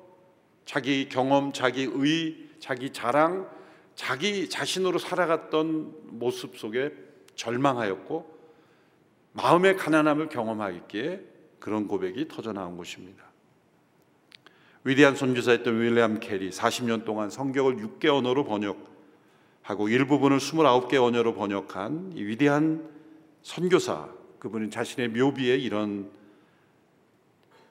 자기 0.65 1.07
경험, 1.07 1.53
자기 1.53 1.89
의, 1.89 2.49
자기 2.59 2.91
자랑, 2.91 3.49
자기 3.95 4.49
자신으로 4.49 4.99
살아갔던 4.99 6.19
모습 6.19 6.57
속에 6.57 6.91
절망하였고 7.35 8.39
마음의 9.31 9.77
가난함을 9.77 10.27
경험하기에 10.27 11.28
그런 11.59 11.87
고백이 11.87 12.27
터져 12.27 12.53
나온 12.53 12.77
것입니다. 12.77 13.23
위대한 14.83 15.15
선교사였던 15.15 15.79
윌리엄 15.79 16.19
캐리 16.19 16.49
40년 16.51 17.05
동안 17.05 17.29
성경을 17.29 17.77
6개 17.77 18.05
언어로 18.07 18.45
번역하고 18.45 19.89
일부분을 19.89 20.37
29개 20.37 20.95
언어로 20.95 21.33
번역한 21.33 22.13
이 22.15 22.23
위대한 22.23 22.89
선교사 23.43 24.09
그분은 24.39 24.71
자신의 24.71 25.09
묘비에 25.09 25.57
이런 25.57 26.09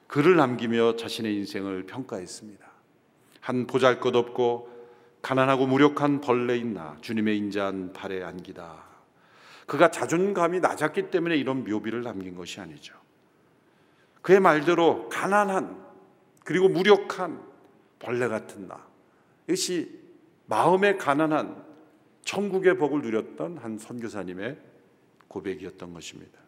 글을 0.07 0.35
남기며 0.35 0.95
자신의 0.95 1.35
인생을 1.35 1.85
평가했습니다. 1.85 2.67
한 3.41 3.67
보잘것없고 3.67 4.69
가난하고 5.21 5.67
무력한 5.67 6.21
벌레인 6.21 6.73
나 6.73 6.97
주님의 7.01 7.37
인자한 7.37 7.93
발에 7.93 8.23
안기다. 8.23 8.83
그가 9.65 9.91
자존감이 9.91 10.59
낮았기 10.59 11.11
때문에 11.11 11.35
이런 11.37 11.63
묘비를 11.63 12.03
남긴 12.03 12.35
것이 12.35 12.59
아니죠. 12.59 12.98
그의 14.21 14.39
말대로 14.39 15.09
가난한 15.09 15.79
그리고 16.43 16.67
무력한 16.67 17.41
벌레 17.99 18.27
같은 18.27 18.67
나. 18.67 18.85
이것이 19.47 19.99
마음에 20.45 20.95
가난한 20.95 21.63
천국의 22.23 22.77
복을 22.77 23.01
누렸던 23.01 23.57
한 23.57 23.77
선교사님의 23.77 24.57
고백이었던 25.27 25.93
것입니다. 25.93 26.39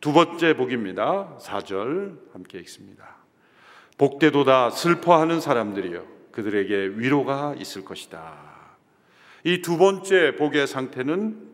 두 0.00 0.12
번째 0.12 0.56
복입니다. 0.56 1.36
4절 1.40 2.32
함께 2.32 2.58
읽습니다. 2.60 3.16
복되도다 3.98 4.70
슬퍼하는 4.70 5.40
사람들이여 5.40 6.04
그들에게 6.32 6.98
위로가 6.98 7.54
있을 7.58 7.84
것이다. 7.84 8.50
이 9.44 9.62
두 9.62 9.78
번째 9.78 10.36
복의 10.36 10.66
상태는 10.66 11.48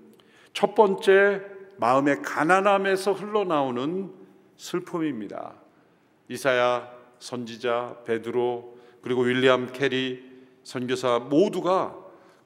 첫 0.52 0.74
번째 0.74 1.42
마음의 1.78 2.22
가난함에서 2.22 3.12
흘러나오는 3.12 4.12
슬픔입니다. 4.56 5.54
이사야 6.28 6.90
선지자 7.18 8.02
베드로 8.04 8.76
그리고 9.02 9.22
윌리엄 9.22 9.72
캐리 9.72 10.24
선교사 10.64 11.18
모두가 11.20 11.96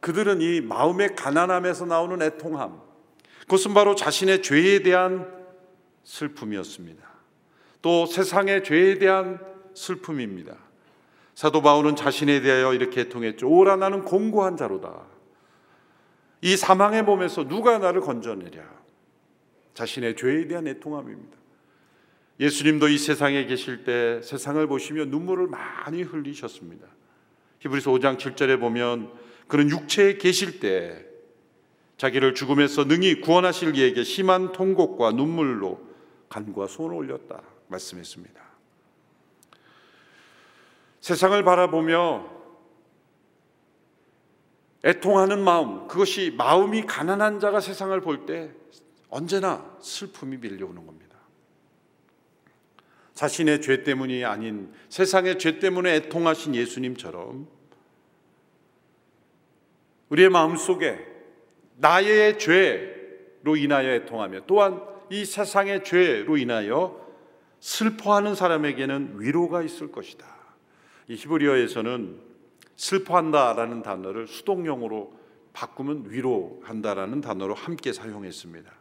그들은 0.01 0.41
이 0.41 0.61
마음의 0.61 1.17
가난함에서 1.17 1.87
나오는 1.87 2.21
애통함 2.23 2.81
그것은 3.41 3.75
바로 3.75 3.95
자신의 3.95 4.43
죄에 4.43 4.83
대한 4.83 5.29
슬픔이었습니다. 6.05 7.09
또 7.83 8.07
세상의 8.07 8.65
죄에 8.65 8.99
대한 8.99 9.41
슬픔입니다. 9.75 10.57
사도 11.35 11.63
바울은 11.63 11.97
자신에 11.97 12.43
대하여 12.43 12.75
이렇게 12.75 13.09
애통했죠. 13.09 13.49
오호라 13.49 13.77
나는 13.77 14.05
곤고한 14.05 14.57
자로다. 14.57 15.07
이 16.43 16.57
사망의 16.57 17.05
몸에서 17.05 17.49
누가 17.49 17.79
나를 17.79 18.03
건져내랴? 18.03 18.63
자신의 19.75 20.17
죄에 20.17 20.47
대한 20.49 20.67
애통함입니다. 20.67 21.40
예수님도 22.41 22.89
이 22.89 22.97
세상에 22.97 23.45
계실 23.45 23.85
때 23.85 24.23
세상을 24.23 24.67
보시며 24.67 25.05
눈물을 25.05 25.47
많이 25.47 26.03
흘리셨습니다. 26.03 26.87
히브리서 27.59 27.91
5장 27.93 28.17
7절에 28.17 28.59
보면 28.59 29.13
그는 29.47 29.69
육체에 29.69 30.17
계실 30.17 30.59
때 30.59 31.07
자기를 31.99 32.35
죽음에서 32.35 32.85
능히 32.85 33.21
구원하실 33.21 33.77
이에게 33.77 34.03
심한 34.03 34.53
통곡과 34.53 35.13
눈물로 35.13 35.87
간과 36.31 36.67
손을 36.67 36.95
올렸다 36.95 37.43
말씀했습니다. 37.69 38.41
세상을 41.01 41.43
바라보며 41.45 42.41
애통하는 44.83 45.45
마음, 45.45 45.87
그것이 45.89 46.35
마음이 46.39 46.87
가난한 46.87 47.39
자가 47.39 47.61
세상을 47.61 48.01
볼 48.01 48.25
때 48.25 48.51
언제나 49.11 49.77
슬픔이 49.81 50.39
밀려오는 50.39 50.87
겁니다. 50.87 51.10
자신의 53.21 53.61
죄 53.61 53.85
때문이 53.85 54.25
아닌 54.25 54.73
세상의 54.89 55.39
죄 55.39 55.59
때문에 55.59 55.95
애통하신 55.97 56.55
예수님처럼 56.55 57.47
우리의 60.09 60.31
마음 60.31 60.57
속에 60.57 60.99
나의 61.77 62.39
죄로 62.39 63.57
인하여 63.59 63.91
애통하며 63.91 64.47
또한 64.47 64.81
이 65.11 65.27
세상의 65.27 65.85
죄로 65.85 66.39
인하여 66.39 66.99
슬퍼하는 67.61 68.35
사람에게는 68.35 69.17
위로가 69.21 69.61
있을 69.65 69.93
것이다. 69.93 70.25
이 71.09 71.15
히브리어에서는 71.17 72.19
슬퍼한다라는 72.77 73.83
단어를 73.83 74.29
수동용으로 74.29 75.13
바꾸면 75.53 76.07
위로한다라는 76.09 77.21
단어로 77.21 77.53
함께 77.53 77.93
사용했습니다. 77.93 78.80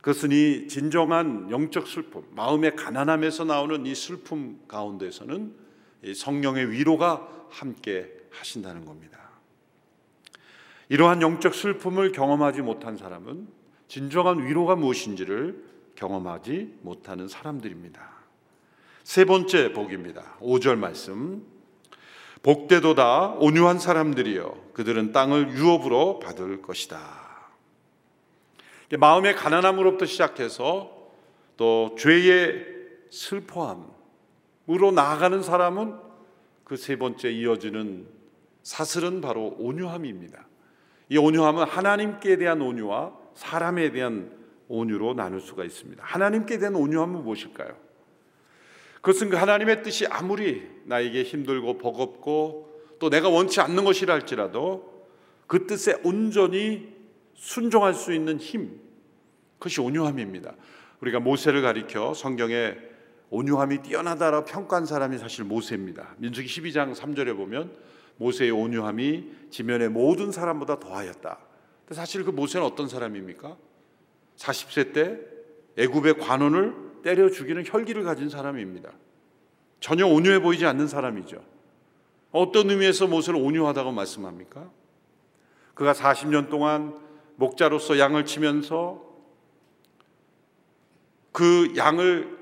그것은 0.00 0.30
이 0.32 0.68
진정한 0.68 1.50
영적 1.50 1.88
슬픔, 1.88 2.24
마음의 2.30 2.76
가난함에서 2.76 3.44
나오는 3.44 3.84
이 3.84 3.94
슬픔 3.94 4.60
가운데서는 4.68 5.54
이 6.04 6.14
성령의 6.14 6.70
위로가 6.70 7.28
함께 7.50 8.10
하신다는 8.30 8.84
겁니다. 8.84 9.18
이러한 10.88 11.20
영적 11.20 11.54
슬픔을 11.54 12.12
경험하지 12.12 12.62
못한 12.62 12.96
사람은 12.96 13.48
진정한 13.88 14.46
위로가 14.46 14.76
무엇인지를 14.76 15.64
경험하지 15.96 16.78
못하는 16.82 17.26
사람들입니다. 17.26 18.18
세 19.02 19.24
번째 19.24 19.72
복입니다. 19.72 20.36
5절 20.40 20.76
말씀. 20.76 21.42
복되도다 22.42 23.30
온유한 23.38 23.78
사람들이여 23.78 24.70
그들은 24.74 25.12
땅을 25.12 25.56
유업으로 25.56 26.20
받을 26.20 26.62
것이다. 26.62 27.27
마음의 28.96 29.34
가난함으로부터 29.34 30.06
시작해서 30.06 30.96
또 31.56 31.94
죄의 31.98 32.66
슬퍼함으로 33.10 34.92
나아가는 34.94 35.42
사람은 35.42 36.08
그 36.64 36.76
세 36.76 36.96
번째 36.96 37.30
이어지는 37.30 38.06
사슬은 38.62 39.22
바로 39.22 39.56
온유함입니다. 39.58 40.46
이 41.08 41.16
온유함은 41.16 41.64
하나님께 41.64 42.36
대한 42.36 42.60
온유와 42.60 43.16
사람에 43.34 43.90
대한 43.92 44.30
온유로 44.68 45.14
나눌 45.14 45.40
수가 45.40 45.64
있습니다. 45.64 46.04
하나님께 46.04 46.58
대한 46.58 46.74
온유함은 46.74 47.24
무엇일까요? 47.24 47.74
그것은 48.96 49.30
그 49.30 49.36
하나님의 49.36 49.82
뜻이 49.82 50.06
아무리 50.06 50.68
나에게 50.84 51.22
힘들고 51.22 51.78
버겁고 51.78 52.82
또 52.98 53.08
내가 53.08 53.30
원치 53.30 53.62
않는 53.62 53.84
것이라 53.84 54.12
할지라도 54.12 55.06
그 55.46 55.66
뜻에 55.66 55.98
온전히 56.04 56.97
순종할 57.38 57.94
수 57.94 58.12
있는 58.12 58.38
힘, 58.38 58.80
그것이 59.58 59.80
온유함입니다. 59.80 60.54
우리가 61.00 61.20
모세를 61.20 61.62
가리켜 61.62 62.12
성경에 62.12 62.76
온유함이 63.30 63.82
뛰어나다라 63.82 64.44
평가한 64.44 64.86
사람이 64.86 65.18
사실 65.18 65.44
모세입니다. 65.44 66.16
민수기 66.18 66.48
12장 66.48 66.94
3절에 66.94 67.36
보면 67.36 67.72
모세의 68.16 68.50
온유함이 68.50 69.30
지면의 69.50 69.88
모든 69.90 70.32
사람보다 70.32 70.80
더하였다. 70.80 71.38
사실 71.92 72.24
그 72.24 72.30
모세는 72.30 72.66
어떤 72.66 72.88
사람입니까? 72.88 73.56
40세 74.36 74.92
때 74.92 75.20
애굽의 75.76 76.18
관원을 76.18 76.74
때려 77.04 77.30
죽이는 77.30 77.62
혈기를 77.64 78.02
가진 78.02 78.28
사람입니다. 78.28 78.90
전혀 79.78 80.06
온유해 80.06 80.40
보이지 80.40 80.66
않는 80.66 80.88
사람이죠. 80.88 81.40
어떤 82.32 82.70
의미에서 82.70 83.06
모세를 83.06 83.40
온유하다고 83.40 83.92
말씀합니까? 83.92 84.70
그가 85.74 85.92
40년 85.92 86.50
동안 86.50 87.07
목자로서 87.38 88.00
양을 88.00 88.26
치면서 88.26 89.06
그 91.30 91.72
양을 91.76 92.36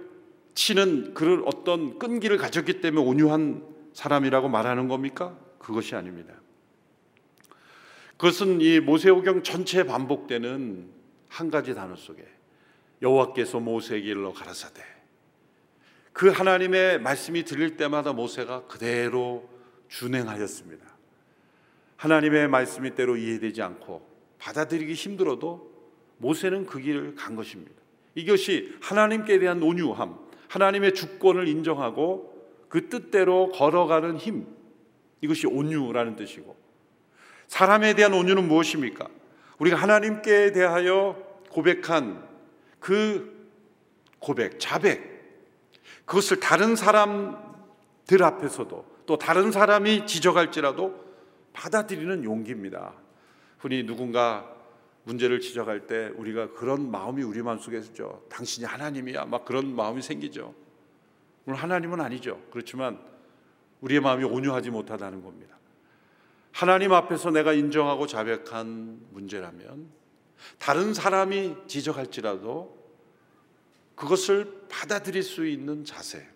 치는 0.55 1.13
그런 1.13 1.43
어떤 1.45 1.99
끈기를 1.99 2.39
가졌기 2.39 2.81
때문에 2.81 3.07
온유한 3.07 3.63
사람이라고 3.93 4.49
말하는 4.49 4.89
겁니까? 4.89 5.37
그것이 5.59 5.95
아닙니다. 5.95 6.33
그것은 8.13 8.63
이 8.63 8.81
모세오경 8.81 9.43
전체에 9.43 9.85
반복되는 9.85 10.89
한 11.29 11.51
가지 11.51 11.75
단어 11.75 11.95
속에 11.95 12.25
여호와께서 13.03 13.61
모세에게 13.61 14.09
일러 14.09 14.33
가라사대 14.33 14.83
그 16.15 16.31
하나님의 16.31 17.03
말씀이 17.03 17.45
들릴 17.45 17.77
때마다 17.77 18.15
모세가 18.15 18.67
그대로 18.67 19.47
준행하였습니다. 19.89 20.87
하나님의 21.97 22.49
말씀이 22.49 22.95
때로 22.95 23.19
이해되지 23.19 23.61
않고 23.61 24.06
받아들이기 24.38 24.92
힘들어도 24.92 25.70
모세는 26.18 26.66
그 26.66 26.79
길을 26.79 27.14
간 27.14 27.37
것입니다. 27.37 27.72
이것이 28.14 28.75
하나님께 28.81 29.38
대한 29.38 29.62
온유함, 29.62 30.18
하나님의 30.49 30.94
주권을 30.94 31.49
인정하고 31.49 32.35
그 32.68 32.88
뜻대로 32.88 33.51
걸어가는 33.51 34.16
힘, 34.16 34.46
이것이 35.20 35.46
온유라는 35.46 36.16
뜻이고 36.16 36.57
사람에 37.49 37.94
대한 37.94 38.12
온유는 38.12 38.49
무엇입니까? 38.49 39.09
우리가 39.59 39.77
하나님께 39.77 40.53
대하여 40.53 41.16
고백한 41.51 42.27
그 42.79 43.37
고백, 44.18 44.59
자백, 44.59 45.16
그것을 46.05 46.40
다른 46.40 46.77
사람들 46.77 48.22
앞에서도 48.22 48.96
또 49.07 49.18
다른 49.18 49.53
사람이 49.53 50.07
지적할지라도 50.07 51.05
받아들이는 51.53 52.25
용기입니다. 52.25 52.92
흔히 53.59 53.85
누군가 53.85 54.55
문제를 55.05 55.40
지적할 55.40 55.87
때 55.87 56.11
우리가 56.16 56.53
그런 56.53 56.90
마음이 56.90 57.23
우리 57.23 57.42
마음속에 57.42 57.81
죠 57.95 58.25
당신이 58.29 58.66
하나님이야. 58.66 59.27
막 59.27 59.45
그런 59.45 59.75
마음이 59.75 60.03
생기죠. 60.03 60.55
물론 61.45 61.61
하나님은 61.61 62.01
아니죠. 62.01 62.42
그렇지만 62.51 62.99
우리의 63.81 64.01
마음이 64.01 64.25
온유하지 64.25 64.71
못하다는 64.71 65.23
겁니다. 65.23 65.57
하나님 66.51 66.92
앞에서 66.92 67.31
내가 67.31 67.53
인정하고 67.53 68.07
자백한 68.07 69.09
문제라면 69.12 69.88
다른 70.59 70.95
사람이 70.95 71.55
지적할지라도 71.66 72.77
그것을 73.95 74.66
받아들일 74.69 75.23
수 75.23 75.47
있는 75.47 75.85
자세. 75.85 76.27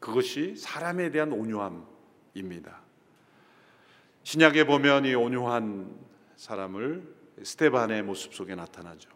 그것이 0.00 0.56
사람에 0.56 1.10
대한 1.10 1.32
온유함입니다. 1.32 2.87
신약에 4.28 4.64
보면 4.64 5.06
이 5.06 5.14
온유한 5.14 5.90
사람을 6.36 7.02
스테반의 7.42 8.02
모습 8.02 8.34
속에 8.34 8.54
나타나죠. 8.54 9.08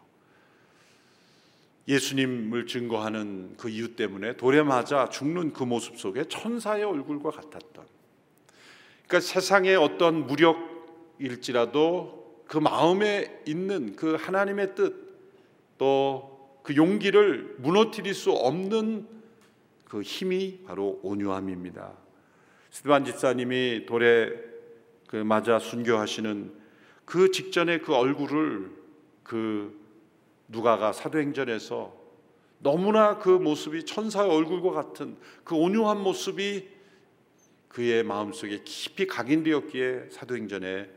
예수님을 1.87 2.65
증거하는 2.65 3.53
그 3.55 3.69
이유 3.69 3.95
때문에 3.95 4.37
돌에 4.37 4.63
맞아 4.63 5.09
죽는 5.09 5.53
그 5.53 5.65
모습 5.65 5.99
속에 5.99 6.23
천사의 6.23 6.83
얼굴과 6.83 7.29
같았던. 7.29 7.85
그러니까 9.07 9.19
세상의 9.19 9.75
어떤 9.75 10.25
무력일지라도 10.25 12.41
그 12.47 12.57
마음에 12.57 13.39
있는 13.45 13.95
그 13.95 14.15
하나님의 14.15 14.73
뜻 14.73 15.13
또 15.77 16.57
그 16.63 16.75
용기를 16.75 17.57
무너뜨릴 17.59 18.13
수 18.13 18.31
없는 18.31 19.07
그 19.83 20.01
힘이 20.01 20.61
바로 20.65 20.99
온유함입니다. 21.03 21.91
스테반 22.71 23.05
집사님이 23.05 23.85
돌에 23.85 24.52
그 25.13 25.17
맞아 25.17 25.59
순교하시는 25.59 26.51
그 27.05 27.29
직전에 27.29 27.81
그 27.81 27.93
얼굴을 27.93 28.71
그 29.21 29.79
누가가 30.47 30.91
사도행전에서 30.91 31.95
너무나 32.57 33.19
그 33.19 33.29
모습이 33.29 33.85
천사의 33.85 34.31
얼굴과 34.31 34.71
같은 34.71 35.15
그 35.43 35.53
온유한 35.53 36.01
모습이 36.01 36.67
그의 37.67 38.03
마음속에 38.03 38.63
깊이 38.65 39.05
각인되었기에 39.05 40.09
사도행전에 40.09 40.89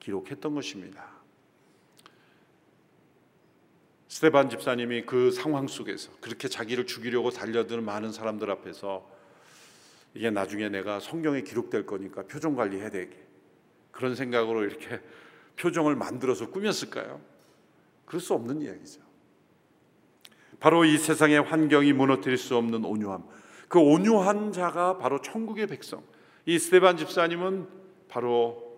기록했던 0.00 0.54
것입니다. 0.54 1.10
스테반 4.08 4.50
집사님이 4.50 5.06
그 5.06 5.30
상황 5.30 5.66
속에서 5.66 6.10
그렇게 6.20 6.46
자기를 6.46 6.84
죽이려고 6.84 7.30
달려드는 7.30 7.82
많은 7.82 8.12
사람들 8.12 8.50
앞에서 8.50 9.10
이게 10.12 10.28
나중에 10.28 10.68
내가 10.68 11.00
성경에 11.00 11.40
기록될 11.40 11.86
거니까 11.86 12.24
표정 12.24 12.54
관리해야 12.54 12.90
되게 12.90 13.31
그런 13.92 14.16
생각으로 14.16 14.64
이렇게 14.64 15.00
표정을 15.56 15.94
만들어서 15.94 16.50
꾸몄을까요? 16.50 17.20
그럴 18.04 18.20
수 18.20 18.34
없는 18.34 18.62
이야기죠. 18.62 19.00
바로 20.58 20.84
이 20.84 20.98
세상의 20.98 21.42
환경이 21.42 21.92
무너뜨릴 21.92 22.36
수 22.36 22.56
없는 22.56 22.84
온유함. 22.84 23.24
그 23.68 23.78
온유한 23.78 24.52
자가 24.52 24.98
바로 24.98 25.20
천국의 25.20 25.66
백성. 25.66 26.02
이 26.46 26.58
스테반 26.58 26.96
집사님은 26.96 27.68
바로 28.08 28.72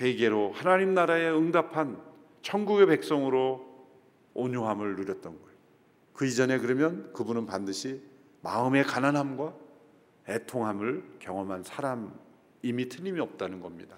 회개로 0.00 0.52
하나님 0.52 0.94
나라에 0.94 1.28
응답한 1.30 2.00
천국의 2.42 2.86
백성으로 2.86 3.68
온유함을 4.34 4.96
누렸던 4.96 5.32
거예요. 5.32 5.50
그 6.14 6.26
이전에 6.26 6.58
그러면 6.58 7.12
그분은 7.12 7.46
반드시 7.46 8.02
마음의 8.42 8.84
가난함과 8.84 9.54
애통함을 10.28 11.04
경험한 11.18 11.64
사람임이 11.64 12.88
틀림이 12.88 13.20
없다는 13.20 13.60
겁니다. 13.60 13.96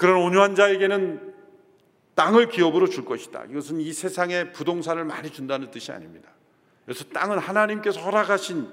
그런 0.00 0.22
온유한 0.22 0.54
자에게는 0.54 1.34
땅을 2.14 2.48
기업으로 2.48 2.88
줄 2.88 3.04
것이다. 3.04 3.44
이것은 3.50 3.82
이 3.82 3.92
세상에 3.92 4.50
부동산을 4.50 5.04
많이 5.04 5.30
준다는 5.30 5.70
뜻이 5.70 5.92
아닙니다. 5.92 6.30
그래서 6.86 7.04
땅은 7.04 7.36
하나님께서 7.36 8.00
허락하신 8.00 8.66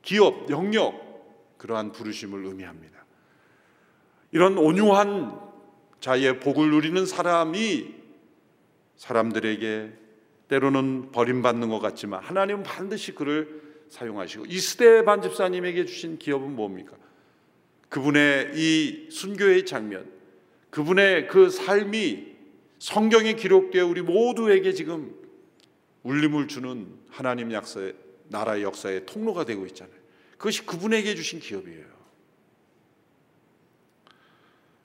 기업, 0.00 0.48
영역 0.48 1.58
그러한 1.58 1.92
부르심을 1.92 2.46
의미합니다. 2.46 3.04
이런 4.32 4.56
온유한 4.56 5.38
자의 6.00 6.40
복을 6.40 6.70
누리는 6.70 7.04
사람이 7.04 7.94
사람들에게 8.96 9.92
때로는 10.48 11.12
버림받는 11.12 11.68
것 11.68 11.80
같지만 11.80 12.24
하나님은 12.24 12.62
반드시 12.62 13.14
그를 13.14 13.60
사용하시고 13.90 14.46
이스테반 14.46 15.20
집사님에게 15.20 15.84
주신 15.84 16.18
기업은 16.18 16.56
뭡니까? 16.56 16.92
그분의 17.90 18.52
이 18.54 19.10
순교의 19.10 19.66
장면, 19.66 20.15
그분의 20.76 21.28
그 21.28 21.48
삶이 21.48 22.36
성경에 22.78 23.32
기록되어 23.32 23.86
우리 23.86 24.02
모두에게 24.02 24.74
지금 24.74 25.14
울림을 26.02 26.48
주는 26.48 26.86
하나님 27.08 27.50
약사의 27.50 27.94
나라의 28.28 28.62
역사의 28.62 29.06
통로가 29.06 29.46
되고 29.46 29.64
있잖아요. 29.68 29.96
그것이 30.32 30.66
그분에게 30.66 31.14
주신 31.14 31.40
기업이에요. 31.40 31.86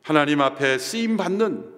하나님 0.01 0.39
앞에 0.39 0.77
쓰임 0.77 1.17
받는 1.17 1.69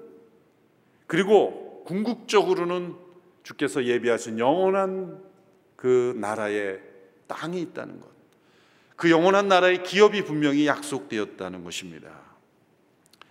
그리고 1.07 1.83
궁극적으로는 1.87 2.93
주께서 3.41 3.83
예비하신 3.83 4.37
영원한 4.37 5.23
그 5.75 6.15
나라의 6.17 6.81
땅이 7.25 7.59
있다는 7.61 7.99
것. 7.99 8.09
그 8.95 9.09
영원한 9.09 9.47
나라의 9.47 9.81
기업이 9.81 10.23
분명히 10.23 10.67
약속되었다는 10.67 11.63
것입니다. 11.63 12.32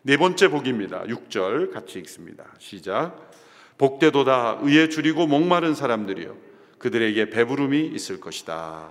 네 0.05 0.17
번째 0.17 0.49
복입니다. 0.49 1.05
6절 1.05 1.73
같이 1.73 2.01
읽습니다. 2.01 2.45
시작. 2.59 3.31
복되도다 3.79 4.59
의에 4.63 4.89
줄이고 4.89 5.29
목마른 5.29 5.75
사람들이여 5.75 6.37
그들에게 6.79 7.31
배부름이 7.31 7.87
있을 7.87 8.19
것이다. 8.19 8.91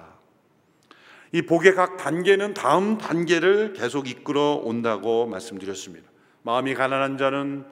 이 1.33 1.41
복의 1.41 1.75
각 1.75 1.97
단계는 1.97 2.53
다음 2.53 2.97
단계를 2.97 3.73
계속 3.73 4.09
이끌어 4.09 4.61
온다고 4.63 5.27
말씀드렸습니다. 5.27 6.09
마음이 6.43 6.75
가난한 6.75 7.17
자는 7.17 7.65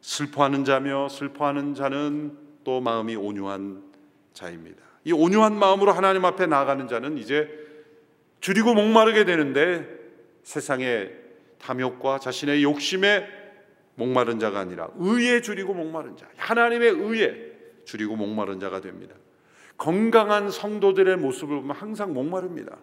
슬퍼하는 0.00 0.64
자며 0.64 1.10
슬퍼하는 1.10 1.74
자는 1.74 2.34
또 2.64 2.80
마음이 2.80 3.14
온유한 3.14 3.82
자입니다. 4.32 4.82
이 5.04 5.12
온유한 5.12 5.54
마음으로 5.58 5.92
하나님 5.92 6.24
앞에 6.24 6.46
나가는 6.46 6.88
자는 6.88 7.18
이제 7.18 7.46
줄이고 8.40 8.72
목마르게 8.72 9.24
되는데 9.24 9.86
세상의 10.44 11.20
탐욕과 11.62 12.18
자신의 12.18 12.62
욕심에 12.62 13.26
목마른 13.94 14.38
자가 14.38 14.60
아니라 14.60 14.88
의에 14.96 15.40
줄이고 15.42 15.74
목마른 15.74 16.16
자, 16.16 16.26
하나님의 16.36 16.90
의에 16.90 17.52
줄이고 17.84 18.16
목마른 18.16 18.60
자가 18.60 18.80
됩니다. 18.80 19.14
건강한 19.76 20.50
성도들의 20.50 21.16
모습을 21.16 21.60
보면 21.60 21.76
항상 21.76 22.12
목마릅니다. 22.12 22.78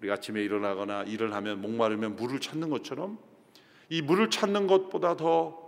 우리 0.00 0.10
아침에 0.10 0.42
일어나거나 0.42 1.04
일을 1.04 1.34
하면 1.34 1.60
목마르면 1.60 2.16
물을 2.16 2.40
찾는 2.40 2.70
것처럼 2.70 3.18
이 3.88 4.02
물을 4.02 4.30
찾는 4.30 4.66
것보다 4.66 5.16
더 5.16 5.60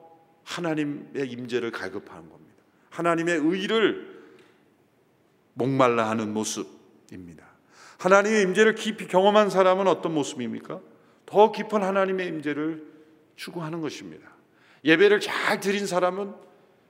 하나님의 0.44 1.30
임재를 1.30 1.70
갈급하는 1.70 2.28
겁니다. 2.28 2.54
하나님의 2.90 3.36
의를 3.36 4.22
목말라 5.54 6.08
하는 6.10 6.32
모습입니다. 6.32 7.44
하나님의 7.98 8.42
임재를 8.42 8.74
깊이 8.74 9.06
경험한 9.06 9.50
사람은 9.50 9.86
어떤 9.86 10.14
모습입니까? 10.14 10.80
더 11.26 11.52
깊은 11.52 11.82
하나님의 11.82 12.28
임재를 12.28 12.84
추구하는 13.36 13.80
것입니다. 13.80 14.28
예배를 14.84 15.20
잘 15.20 15.60
드린 15.60 15.86
사람은 15.86 16.34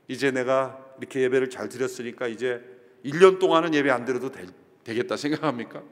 이제 0.08 0.30
내가 0.30 0.78
이렇게 0.98 1.20
예배를 1.22 1.50
잘 1.50 1.68
드렸으니까 1.68 2.26
이제 2.26 2.62
1년 3.04 3.38
동안은 3.38 3.74
예배 3.74 3.90
안 3.90 4.04
드려도 4.04 4.30
되, 4.30 4.46
겠다 4.84 5.16
생각합니까? 5.16 5.82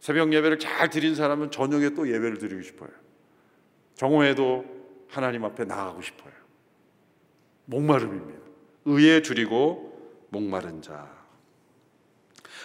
새벽 0.00 0.32
예배를 0.32 0.58
잘 0.58 0.90
드린 0.90 1.14
사람은 1.14 1.50
저녁에 1.50 1.90
또 1.90 2.08
예배를 2.08 2.38
드리고 2.38 2.62
싶어요. 2.62 2.90
정오에도 3.94 4.64
하나님 5.08 5.44
앞에 5.44 5.64
나가고 5.64 6.00
싶어요. 6.02 6.32
목마름입니다. 7.66 8.38
의에 8.86 9.22
줄이고 9.22 10.26
목마른 10.30 10.82
자. 10.82 11.18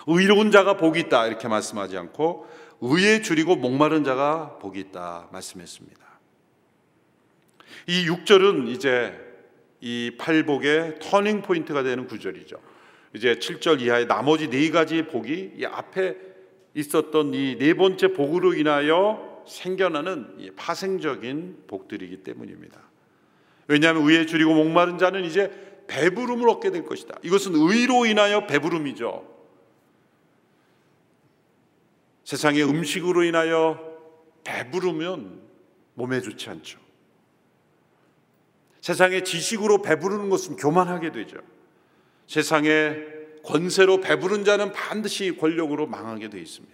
의로운 0.07 0.51
자가 0.51 0.77
복이 0.77 0.99
있다 1.01 1.27
이렇게 1.27 1.47
말씀하지 1.47 1.97
않고 1.97 2.47
의에 2.85 3.21
줄이고 3.21 3.55
목마른 3.55 4.03
자가 4.03 4.57
복이 4.59 4.77
있다 4.79 5.29
말씀했습니다. 5.31 6.03
이 7.87 8.07
6절은 8.07 8.67
이제 8.67 9.13
이 9.79 10.11
팔복의 10.19 10.99
터닝 10.99 11.43
포인트가 11.43 11.81
되는 11.83 12.07
구절이죠. 12.07 12.57
이제 13.15 13.35
7절 13.35 13.79
이하의 13.81 14.07
나머지 14.07 14.49
네 14.49 14.69
가지 14.69 15.03
복이 15.03 15.53
이 15.57 15.65
앞에 15.65 16.15
있었던 16.73 17.33
이 17.33 17.55
네 17.57 17.73
번째 17.73 18.09
복으로 18.09 18.53
인하여 18.53 19.43
생겨나는 19.47 20.53
파생적인 20.57 21.63
복들이기 21.67 22.17
때문입니다. 22.17 22.81
왜냐하면 23.67 24.03
의에 24.09 24.25
주리고 24.25 24.53
목마른 24.53 24.97
자는 24.97 25.23
이제 25.23 25.51
배부름을 25.87 26.49
얻게 26.49 26.69
될 26.69 26.83
것이다. 26.83 27.17
이것은 27.23 27.53
의로 27.55 28.05
인하여 28.05 28.45
배부름이죠. 28.45 29.33
세상의 32.23 32.63
음식으로 32.63 33.23
인하여 33.23 33.79
배부르면 34.43 35.41
몸에 35.95 36.21
좋지 36.21 36.49
않죠. 36.49 36.79
세상의 38.81 39.23
지식으로 39.23 39.81
배부르는 39.81 40.29
것은 40.29 40.55
교만하게 40.57 41.12
되죠. 41.12 41.38
세상의 42.27 43.13
권세로 43.43 43.99
배부른 44.01 44.45
자는 44.45 44.71
반드시 44.71 45.38
권력으로 45.38 45.88
망하게 45.88 46.29
되어 46.29 46.41
있습니다. 46.41 46.73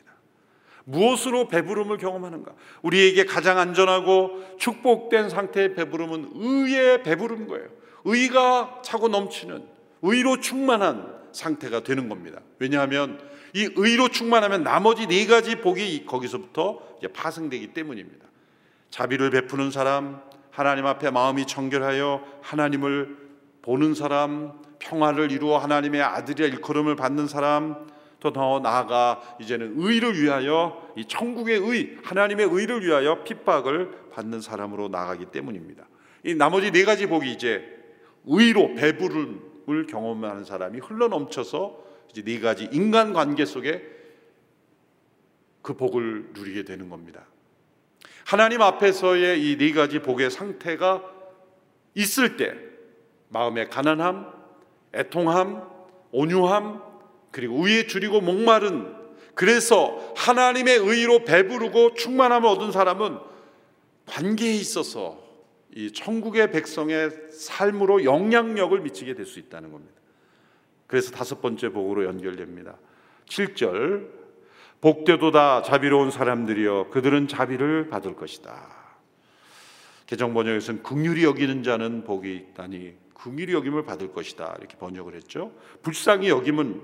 무엇으로 0.86 1.48
배부름을 1.48 1.98
경험하는가? 1.98 2.54
우리에게 2.82 3.26
가장 3.26 3.60
안전하고 3.60 4.58
축복된 4.58 5.30
상태의 5.30 5.76
배부름은 5.76 6.32
의의 6.34 7.04
배부름 7.04 7.48
거예요. 7.48 7.68
의가 8.06 8.82
차고 8.84 9.10
넘치는 9.10 9.68
의로 10.02 10.40
충만한 10.40 11.20
상태가 11.32 11.84
되는 11.84 12.10
겁니다. 12.10 12.42
왜냐하면 12.58 13.20
이 13.54 13.70
의로 13.76 14.08
충만하면 14.10 14.64
나머지 14.64 15.08
네 15.08 15.26
가지 15.26 15.56
복이 15.56 16.06
거기서부터 16.06 16.82
파생되기 17.14 17.74
때문입니다. 17.74 18.26
자비를 18.90 19.30
베푸는 19.32 19.72
사람, 19.72 20.22
하나님 20.52 20.86
앞에 20.86 21.12
마음이 21.12 21.46
청결하여 21.46 22.24
하나님을 22.42 23.18
보는 23.62 23.94
사람, 23.94 24.54
평화를 24.80 25.32
이루어 25.32 25.58
하나님의 25.58 26.02
아들의 26.02 26.50
일컬음을 26.50 26.96
받는 26.96 27.28
사람, 27.28 27.88
또 28.20 28.32
더 28.34 28.60
나아가 28.60 29.22
이제는 29.40 29.76
의를 29.78 30.22
위하여 30.22 30.92
이 30.96 31.06
천국의 31.06 31.60
의, 31.60 31.98
하나님의 32.04 32.50
의를 32.52 32.84
위하여 32.84 33.24
핍박을 33.24 34.10
받는 34.12 34.42
사람으로 34.42 34.90
나가기 34.90 35.28
때문입니다. 35.28 35.88
이 36.26 36.36
나머지 36.36 36.72
네 36.72 36.84
가지 36.84 37.08
복이 37.08 37.32
이제 37.32 37.64
의로 38.26 38.76
배부름을 38.76 39.88
경험하는 39.88 40.44
사람이 40.44 40.80
흘러 40.80 41.08
넘쳐서 41.08 41.89
이제 42.12 42.22
네 42.24 42.40
가지 42.40 42.68
인간 42.72 43.14
관계 43.14 43.46
속에 43.46 43.84
그 45.62 45.76
복을 45.76 46.30
누리게 46.34 46.64
되는 46.64 46.90
겁니다. 46.90 47.26
하나님 48.26 48.62
앞에서의 48.62 49.42
이 49.42 49.58
네 49.58 49.72
가지 49.74 50.00
복의 50.00 50.32
상태가 50.32 51.04
있을 51.96 52.38
때 52.38 52.56
마음의 53.30 53.70
가난함, 53.70 54.32
애통함, 54.94 55.68
온유함, 56.12 56.82
그리고 57.32 57.66
의에 57.68 57.86
줄이고 57.88 58.22
목마른 58.22 58.96
그래서 59.36 60.14
하나님의 60.18 60.78
의로 60.78 61.24
배부르고 61.24 61.94
충만함을 61.94 62.48
얻은 62.50 62.72
사람은 62.72 63.20
관계에 64.06 64.54
있어서 64.56 65.24
이 65.76 65.92
천국의 65.94 66.52
백성의 66.52 67.32
삶으로 67.32 68.04
영향력을 68.04 68.80
미치게 68.82 69.14
될 69.14 69.26
수 69.26 69.40
있다는 69.40 69.72
겁니다. 69.72 69.99
그래서 70.90 71.12
다섯 71.12 71.40
번째 71.40 71.70
복으로 71.70 72.04
연결됩니다. 72.06 72.76
7절 73.28 74.10
복되도다 74.82 75.62
자비로운 75.62 76.10
사람들이여 76.10 76.88
그들은 76.90 77.28
자비를 77.28 77.90
받을 77.90 78.16
것이다. 78.16 78.68
개정 80.08 80.34
번역에서는 80.34 80.82
긍휼히 80.82 81.24
여기는 81.24 81.62
자는 81.62 82.04
복이 82.04 82.36
있다니 82.36 82.96
긍휼히 83.14 83.54
여김을 83.54 83.86
받을 83.86 84.12
것이다 84.12 84.56
이렇게 84.58 84.78
번역을 84.78 85.14
했죠. 85.14 85.52
불쌍히 85.84 86.30
여김은 86.30 86.82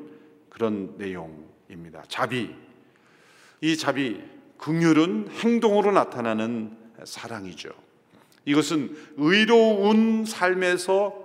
그런 0.50 0.94
내용입니다. 1.00 2.04
자비 2.08 2.54
이 3.62 3.76
자비 3.76 4.22
긍휼은 4.60 5.30
행동으로 5.32 5.92
나타나는 5.92 6.78
사랑이죠. 7.04 7.72
이것은 8.46 8.96
의로운 9.18 10.26
삶에서 10.26 11.25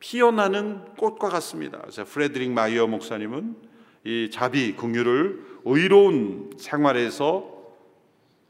피어나는 0.00 0.94
꽃과 0.96 1.28
같습니다. 1.28 1.78
그래서 1.80 2.04
프레드릭 2.04 2.50
마이어 2.52 2.86
목사님은 2.86 3.56
이 4.04 4.30
자비 4.30 4.74
긍휼을 4.76 5.44
의로운 5.64 6.50
생활에서 6.58 7.58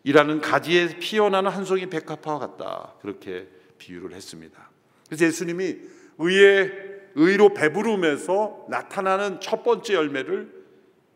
일하는 0.05 0.41
가지에 0.41 0.99
피어나는 0.99 1.51
한 1.51 1.65
송이 1.65 1.87
백합화와 1.87 2.39
같다. 2.39 2.95
그렇게 3.01 3.49
비유를 3.79 4.15
했습니다. 4.15 4.71
그래서 5.07 5.25
예수님이 5.25 5.77
의의 6.19 6.73
의로 7.15 7.53
배부름에서 7.55 8.67
나타나는 8.69 9.41
첫 9.41 9.65
번째 9.65 9.95
열매를 9.95 10.53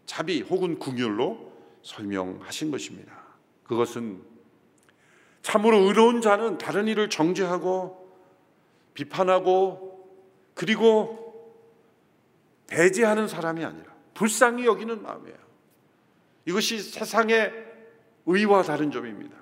자비 0.06 0.40
혹은 0.40 0.78
긍휼로 0.78 1.52
설명하신 1.82 2.70
것입니다. 2.70 3.12
그것은 3.64 4.22
참으로 5.42 5.78
의로운 5.78 6.20
자는 6.20 6.58
다른 6.58 6.88
일을 6.88 7.10
정죄하고 7.10 8.02
비판하고 8.94 9.91
그리고 10.54 11.22
배제하는 12.66 13.28
사람이 13.28 13.64
아니라 13.64 13.92
불쌍히 14.14 14.66
여기는 14.66 15.02
마음이에요. 15.02 15.36
이것이 16.46 16.80
세상의 16.80 17.52
의와 18.26 18.62
다른 18.62 18.90
점입니다. 18.90 19.36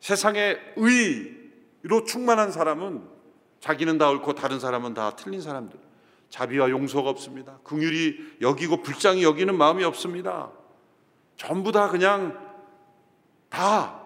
세상의 0.00 0.58
의로 0.76 2.04
충만한 2.04 2.52
사람은 2.52 3.02
자기는 3.60 3.98
다 3.98 4.10
옳고 4.10 4.34
다른 4.34 4.60
사람은 4.60 4.94
다 4.94 5.16
틀린 5.16 5.40
사람들. 5.40 5.78
자비와 6.30 6.70
용서가 6.70 7.08
없습니다. 7.10 7.58
긍휼이 7.64 8.40
여기고 8.40 8.82
불쌍히 8.82 9.22
여기는 9.24 9.56
마음이 9.56 9.82
없습니다. 9.84 10.52
전부 11.36 11.72
다 11.72 11.88
그냥 11.88 12.38
다 13.48 14.02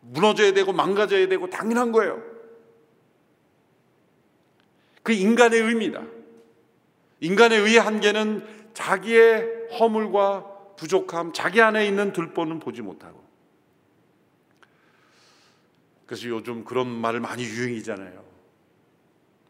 무너져야 0.00 0.52
되고 0.52 0.72
망가져야 0.72 1.28
되고 1.28 1.48
당연한 1.48 1.92
거예요. 1.92 2.29
그 5.02 5.12
인간의 5.12 5.60
의입니다. 5.60 6.02
인간의 7.20 7.60
의의 7.60 7.78
한계는 7.78 8.72
자기의 8.74 9.68
허물과 9.78 10.74
부족함, 10.76 11.32
자기 11.32 11.60
안에 11.60 11.86
있는 11.86 12.12
들보는 12.12 12.60
보지 12.60 12.82
못하고. 12.82 13.22
그래서 16.06 16.28
요즘 16.28 16.64
그런 16.64 16.88
말을 16.88 17.20
많이 17.20 17.44
유행이잖아요. 17.44 18.24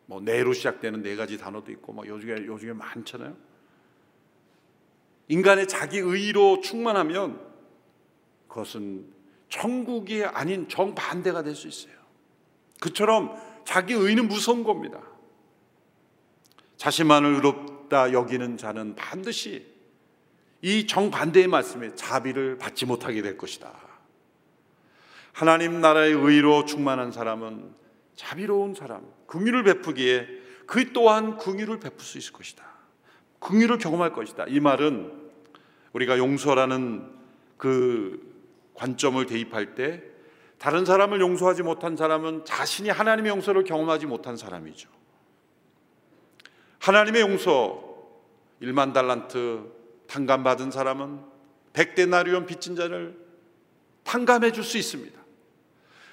뭐 0.07 0.21
내로 0.21 0.53
시작되는 0.53 1.03
네 1.03 1.15
가지 1.17 1.39
단어도 1.39 1.71
있고 1.73 1.93
뭐 1.93 2.07
요즘에 2.07 2.45
요즘에 2.45 2.73
많잖아요. 2.73 3.37
인간의 5.29 5.69
자기 5.69 5.99
의로 5.99 6.61
충만하면 6.61 7.41
그것은 8.49 9.07
천국이 9.49 10.25
아닌 10.25 10.69
정반대가 10.69 11.43
될 11.45 11.55
수 11.55 11.69
있어요. 11.69 11.95
그처럼 12.81 13.37
자기 13.65 13.95
의는 13.95 14.27
무서운 14.27 14.65
겁니다. 14.65 15.01
자신만을 16.81 17.35
의롭다 17.35 18.15
여기는 18.15 18.57
자는 18.57 18.95
반드시 18.95 19.67
이 20.63 20.87
정반대의 20.87 21.47
말씀에 21.47 21.95
자비를 21.95 22.57
받지 22.57 22.87
못하게 22.87 23.21
될 23.21 23.37
것이다. 23.37 23.71
하나님 25.35 25.83
나라의 25.83 26.15
의로 26.15 26.65
충만한 26.65 27.13
사람은 27.13 27.75
자비로운 28.17 28.75
사람, 28.75 29.07
긍휼을 29.27 29.63
베푸기에 29.65 30.27
그 30.65 30.95
또한 30.95 31.37
긍휼을 31.37 31.81
베풀 31.81 32.01
수 32.01 32.17
있을 32.17 32.33
것이다. 32.33 32.65
긍휼을 33.41 33.77
경험할 33.77 34.15
것이다. 34.15 34.47
이 34.49 34.59
말은 34.59 35.13
우리가 35.93 36.17
용서라는 36.17 37.13
그 37.59 38.27
관점을 38.73 39.25
대입할 39.27 39.75
때 39.75 40.03
다른 40.57 40.87
사람을 40.87 41.21
용서하지 41.21 41.63
못한 41.63 41.95
사람은 41.95 42.47
자신이 42.47 42.89
하나님의 42.89 43.29
용서를 43.33 43.65
경험하지 43.65 44.07
못한 44.07 44.39
사람이죠. 44.39 45.00
하나님의 46.81 47.23
용서 47.23 47.83
1만 48.61 48.93
달란트 48.93 49.71
탕감 50.07 50.43
받은 50.43 50.71
사람은 50.71 51.21
100데나리온 51.73 52.47
빚진 52.47 52.75
자를 52.75 53.17
탕감해 54.03 54.51
줄 54.53 54.65
수 54.65 54.77
있습니다. 54.77 55.19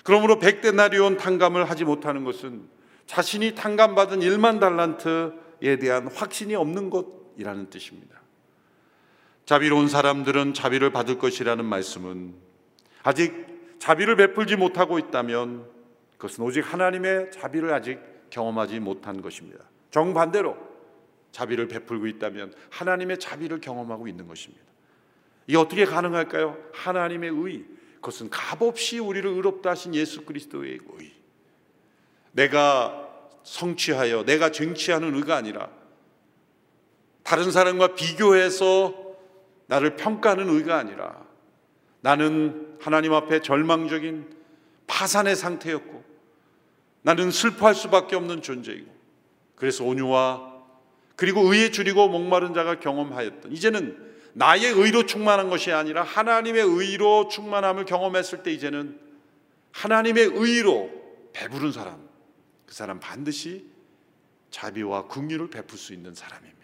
그러므로 0.04 0.40
100데나리온 0.40 1.18
탕감을 1.18 1.70
하지 1.70 1.84
못하는 1.84 2.24
것은 2.24 2.68
자신이 3.08 3.56
탕감 3.56 3.96
받은 3.96 4.20
1만 4.20 4.60
달란트에 4.60 5.80
대한 5.80 6.08
확신이 6.08 6.56
없는 6.56 6.90
것이라는 6.90 7.70
뜻입니다. 7.70 8.22
자비로운 9.46 9.88
사람들은 9.88 10.54
자비를 10.54 10.92
받을 10.92 11.18
것이라는 11.18 11.64
말씀은 11.64 12.36
아직 13.04 13.78
자비를 13.80 14.18
베풀지 14.18 14.58
못하고 14.58 15.00
있다면 15.00 15.66
그것은 16.18 16.44
오직 16.44 16.62
하나님의 16.62 17.32
자비를 17.32 17.74
아직 17.74 18.00
경험하지 18.30 18.82
못한 18.82 19.22
것입니다. 19.22 19.64
정반대로 19.98 20.56
자비를 21.32 21.68
베풀고 21.68 22.06
있다면 22.06 22.54
하나님의 22.70 23.20
자비를 23.20 23.60
경험하고 23.60 24.08
있는 24.08 24.28
것입니다. 24.28 24.64
이게 25.48 25.58
어떻게 25.58 25.86
가능할까요? 25.86 26.56
하나님의 26.74 27.32
의. 27.32 27.66
그것은 27.96 28.30
값없이 28.30 29.00
우리를 29.00 29.28
의롭다 29.28 29.72
하신 29.72 29.96
예수 29.96 30.24
그리스도의 30.24 30.80
의. 31.00 31.12
내가 32.32 33.10
성취하여 33.42 34.24
내가 34.26 34.52
쟁취하는 34.52 35.16
의가 35.16 35.36
아니라 35.36 35.72
다른 37.24 37.52
사람과 37.52 37.96
비교해서 37.96 39.16
나를 39.66 39.96
평가하는 39.96 40.48
의가 40.48 40.78
아니라 40.78 41.26
나는 42.02 42.78
하나님 42.80 43.14
앞에 43.14 43.42
절망적인 43.42 44.30
파산의 44.86 45.36
상태였고 45.36 46.04
나는 47.02 47.32
슬퍼할 47.32 47.74
수밖에 47.74 48.16
없는 48.16 48.44
존재이고 48.44 48.97
그래서 49.58 49.84
온유와 49.84 50.56
그리고 51.16 51.42
의에 51.42 51.72
줄이고 51.72 52.08
목마른 52.08 52.54
자가 52.54 52.80
경험하였던 52.80 53.52
이제는 53.52 54.08
나의 54.34 54.66
의로 54.66 55.06
충만한 55.06 55.50
것이 55.50 55.72
아니라 55.72 56.04
하나님의 56.04 56.62
의로 56.62 57.28
충만함을 57.28 57.86
경험했을 57.86 58.44
때 58.44 58.54
이제는 58.54 59.00
하나님의 59.72 60.26
의로 60.34 60.92
배부른 61.34 61.72
사람 61.72 62.08
그 62.66 62.74
사람 62.74 63.00
반드시 63.00 63.66
자비와 64.52 65.08
긍휼을 65.08 65.50
베풀 65.50 65.78
수 65.78 65.94
있는 65.94 66.14
사람입니다. 66.14 66.58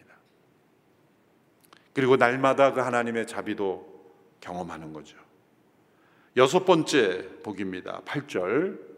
그리고 1.93 2.15
날마다 2.15 2.73
그 2.73 2.81
하나님의 2.81 3.27
자비도 3.27 3.93
경험하는 4.39 4.93
거죠. 4.93 5.17
여섯 6.37 6.65
번째 6.65 7.27
복입니다. 7.43 8.01
8절. 8.05 8.92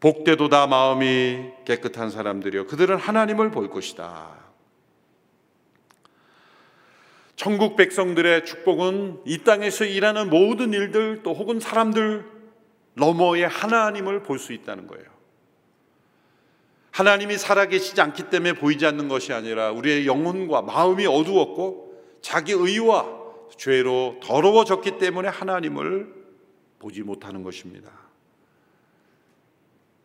복되도다 0.00 0.66
마음이 0.66 1.50
깨끗한 1.64 2.10
사람들이여 2.10 2.66
그들은 2.66 2.96
하나님을 2.96 3.50
볼 3.50 3.68
것이다. 3.68 4.36
천국 7.34 7.76
백성들의 7.76 8.44
축복은 8.44 9.22
이 9.24 9.38
땅에서 9.38 9.84
일하는 9.84 10.28
모든 10.28 10.72
일들 10.72 11.22
또 11.22 11.34
혹은 11.34 11.60
사람들 11.60 12.24
너머의 12.94 13.46
하나님을 13.46 14.22
볼 14.24 14.38
수 14.38 14.52
있다는 14.52 14.86
거예요. 14.88 15.06
하나님이 16.90 17.38
살아계시지 17.38 18.00
않기 18.00 18.24
때문에 18.24 18.54
보이지 18.54 18.84
않는 18.86 19.08
것이 19.08 19.32
아니라 19.32 19.70
우리의 19.70 20.06
영혼과 20.06 20.62
마음이 20.62 21.06
어두웠고 21.06 22.18
자기 22.20 22.52
의와 22.52 23.06
죄로 23.56 24.16
더러워졌기 24.20 24.98
때문에 24.98 25.28
하나님을 25.28 26.12
보지 26.80 27.02
못하는 27.02 27.44
것입니다. 27.44 28.07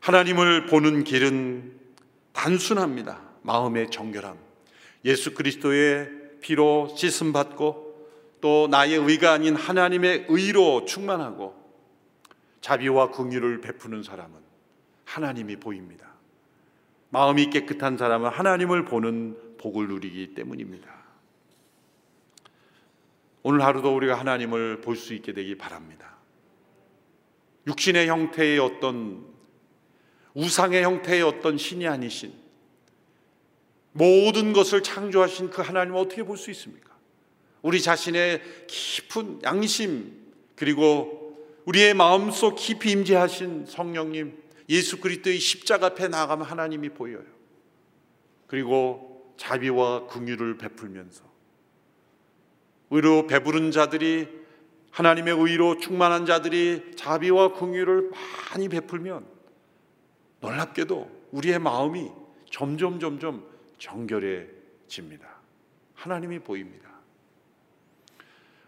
하나님을 0.04 0.66
보는 0.66 1.06
길은 1.06 1.80
단순합니다. 2.34 3.22
마음의 3.44 3.90
정결함. 3.90 4.38
예수 5.06 5.34
그리스도의 5.34 6.10
피로 6.42 6.94
씻음 6.94 7.32
받고 7.32 8.10
또 8.42 8.68
나의 8.70 8.96
의가 8.96 9.32
아닌 9.32 9.56
하나님의 9.56 10.26
의로 10.28 10.84
충만하고 10.84 11.56
자비와 12.60 13.12
긍휼을 13.12 13.62
베푸는 13.62 14.04
사람은 14.04 14.38
하나님이 15.06 15.56
보입니다. 15.56 16.10
마음이 17.10 17.50
깨끗한 17.50 17.96
사람은 17.96 18.30
하나님을 18.30 18.84
보는 18.84 19.56
복을 19.58 19.88
누리기 19.88 20.34
때문입니다. 20.34 20.92
오늘 23.44 23.62
하루도 23.62 23.96
우리가 23.96 24.20
하나님을 24.20 24.82
볼 24.82 24.98
수 24.98 25.14
있게 25.14 25.32
되기 25.32 25.58
바랍니다. 25.58 26.18
육신의 27.68 28.10
형태의 28.10 28.60
어떤 28.60 29.33
우상의 30.34 30.84
형태의 30.84 31.22
어떤 31.22 31.58
신이 31.58 31.88
아니신 31.88 32.34
모든 33.92 34.54
것을 34.54 34.82
창조하신 34.82 35.52
그 35.52 35.62
하나님을 35.62 36.00
어떻게 36.00 36.24
볼 36.24 36.38
수 36.38 36.50
있습니까? 36.52 36.92
우리 37.62 37.82
자신의 37.82 38.42
깊은 38.68 39.42
양심 39.44 40.22
그리고 40.56 41.38
우리의 41.66 41.94
마음속 41.94 42.56
깊이 42.56 42.92
임재하신 42.92 43.66
성령님 43.68 44.38
예수 44.70 45.00
그리스도의 45.00 45.40
십자가 45.40 45.88
앞에 45.88 46.08
나가면 46.08 46.46
하나님이 46.46 46.90
보여요. 46.90 47.24
그리고 48.48 49.34
자비와 49.38 50.08
긍휼을 50.08 50.58
베풀면서 50.58 51.24
의로 52.92 53.28
배부른 53.28 53.72
자들이 53.72 54.28
하나님의 54.92 55.36
의로 55.36 55.78
충만한 55.78 56.26
자들이 56.26 56.92
자비와 56.96 57.54
긍휼을 57.54 58.12
많이 58.52 58.70
베풀면 58.70 59.26
놀랍게도 60.44 61.30
우리의 61.32 61.58
마음이 61.58 62.12
점점 62.52 63.00
점점 63.00 63.48
정결해집니다. 63.78 65.26
하나님이 65.96 66.40
보입니다. 66.40 66.90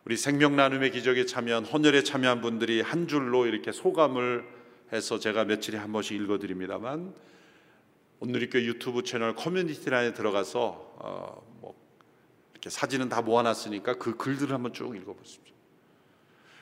우리 0.06 0.16
생명 0.16 0.56
나눔의 0.56 0.92
기적에 0.92 1.26
참여한 1.26 1.66
헌혈에 1.66 2.04
참여한 2.04 2.40
분들이 2.40 2.80
한 2.80 3.08
줄로 3.08 3.46
이렇게 3.46 3.72
소감을 3.72 4.46
해서 4.94 5.20
제가 5.20 5.46
며칠에 5.46 5.78
한 5.78 5.92
번씩 5.92 6.20
읽어드립니다만 6.22 7.14
오늘리교 8.22 8.62
유튜브 8.62 9.04
채널 9.04 9.36
커뮤니티란에 9.36 10.14
들어가서 10.14 10.96
어, 10.98 11.58
뭐 11.60 11.76
이렇게 12.54 12.70
사진은 12.70 13.10
다 13.10 13.22
모아놨으니까 13.22 13.98
그 13.98 14.16
글들을 14.16 14.54
한번 14.54 14.72
쭉 14.72 14.96
읽어보십시오. 14.96 15.54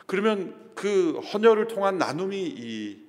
그러면 0.08 0.72
그 0.74 1.20
헌혈을 1.20 1.68
통한 1.68 1.98
나눔이 1.98 2.48
이 2.58 3.03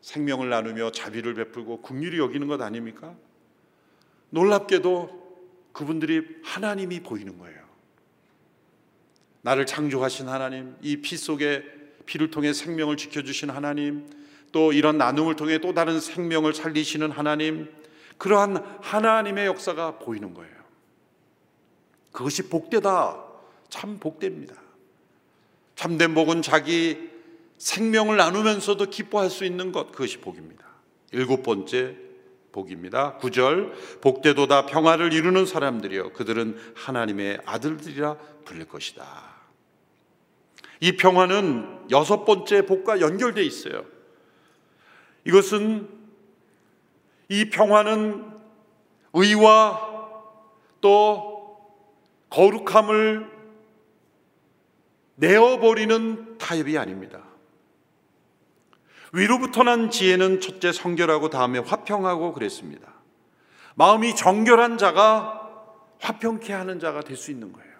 생명을 0.00 0.48
나누며 0.48 0.92
자비를 0.92 1.34
베풀고 1.34 1.82
국률이 1.82 2.18
여기는 2.18 2.46
것 2.46 2.60
아닙니까? 2.60 3.14
놀랍게도 4.30 5.20
그분들이 5.72 6.26
하나님이 6.42 7.00
보이는 7.00 7.38
거예요. 7.38 7.60
나를 9.42 9.66
창조하신 9.66 10.28
하나님, 10.28 10.76
이 10.82 11.00
피 11.00 11.16
속에 11.16 11.64
피를 12.06 12.30
통해 12.30 12.52
생명을 12.52 12.96
지켜주신 12.96 13.50
하나님, 13.50 14.08
또 14.52 14.72
이런 14.72 14.98
나눔을 14.98 15.36
통해 15.36 15.58
또 15.58 15.72
다른 15.74 16.00
생명을 16.00 16.54
살리시는 16.54 17.10
하나님, 17.10 17.72
그러한 18.18 18.56
하나님의 18.82 19.46
역사가 19.46 19.98
보이는 19.98 20.34
거예요. 20.34 20.54
그것이 22.12 22.48
복되다. 22.48 23.24
참 23.68 23.98
복됩니다. 23.98 24.54
참된 25.76 26.12
복은 26.14 26.42
자기 26.42 27.09
생명을 27.60 28.16
나누면서도 28.16 28.86
기뻐할 28.86 29.28
수 29.28 29.44
있는 29.44 29.70
것, 29.70 29.92
그것이 29.92 30.18
복입니다. 30.18 30.64
일곱 31.12 31.42
번째 31.42 31.94
복입니다. 32.52 33.18
9절 33.18 34.00
복되도다 34.00 34.66
평화를 34.66 35.12
이루는 35.12 35.44
사람들이여 35.44 36.14
그들은 36.14 36.58
하나님의 36.74 37.40
아들들이라 37.44 38.16
불릴 38.46 38.66
것이다. 38.66 39.04
이 40.80 40.96
평화는 40.96 41.88
여섯 41.90 42.24
번째 42.24 42.64
복과 42.64 43.02
연결되어 43.02 43.44
있어요. 43.44 43.84
이것은 45.26 45.86
이 47.28 47.50
평화는 47.50 48.24
의와 49.12 50.08
또 50.80 51.58
거룩함을 52.30 53.30
내어버리는 55.16 56.38
타협이 56.38 56.78
아닙니다. 56.78 57.29
위로부터 59.12 59.62
난 59.62 59.90
지혜는 59.90 60.40
첫째 60.40 60.72
성결하고 60.72 61.30
다음에 61.30 61.58
화평하고 61.58 62.32
그랬습니다. 62.32 62.88
마음이 63.74 64.14
정결한 64.14 64.78
자가 64.78 65.48
화평케 66.00 66.52
하는 66.52 66.78
자가 66.80 67.00
될 67.00 67.16
수 67.16 67.30
있는 67.30 67.52
거예요. 67.52 67.70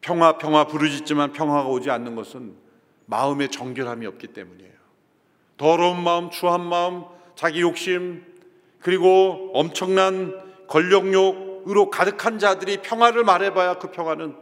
평화 0.00 0.38
평화 0.38 0.66
부르짖지만 0.66 1.32
평화가 1.32 1.68
오지 1.68 1.90
않는 1.90 2.16
것은 2.16 2.54
마음의 3.06 3.50
정결함이 3.50 4.06
없기 4.06 4.28
때문이에요. 4.28 4.72
더러운 5.56 6.02
마음, 6.02 6.30
추한 6.30 6.60
마음, 6.66 7.04
자기 7.36 7.60
욕심 7.60 8.24
그리고 8.80 9.50
엄청난 9.54 10.36
권력욕으로 10.66 11.90
가득한 11.90 12.38
자들이 12.38 12.78
평화를 12.78 13.24
말해봐야 13.24 13.74
그 13.74 13.90
평화는 13.90 14.34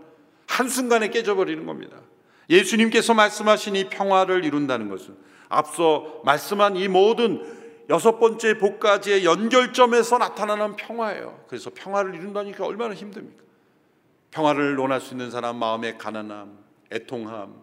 한순간에 0.47 1.09
깨져버리는 1.09 1.67
겁니다. 1.67 1.99
예수님께서 2.49 3.15
말씀하신 3.15 3.77
이 3.77 3.89
평화를 3.89 4.45
이룬다는 4.45 4.89
것은 4.89 5.15
앞서 5.51 6.23
말씀한 6.25 6.77
이 6.77 6.89
모든 6.89 7.61
여섯 7.91 8.19
번째 8.19 8.57
복까지의 8.57 9.25
연결점에서 9.25 10.17
나타나는 10.19 10.77
평화예요. 10.77 11.45
그래서 11.49 11.71
평화를 11.75 12.15
이룬다니까 12.15 12.65
얼마나 12.65 12.95
힘듭니까? 12.95 13.43
평화를 14.31 14.77
논할 14.77 15.01
수 15.01 15.13
있는 15.13 15.31
사람 15.31 15.57
마음의 15.57 15.99
가난함, 15.99 16.57
애통함, 16.93 17.55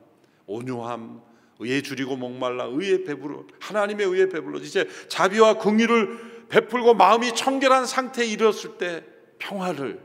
온유함, 0.46 1.22
의에 1.60 1.82
줄이고 1.82 2.18
목말라 2.18 2.66
의에 2.66 3.04
배불러 3.04 3.46
하나님의 3.62 4.06
의에 4.06 4.30
배불러 4.30 4.60
이제 4.60 4.88
자비와 5.08 5.56
긍휼을 5.56 6.48
베풀고 6.50 6.94
마음이 6.94 7.34
청결한 7.34 7.86
상태에 7.86 8.26
이르렀을 8.26 8.78
때 8.78 9.04
평화를 9.40 10.00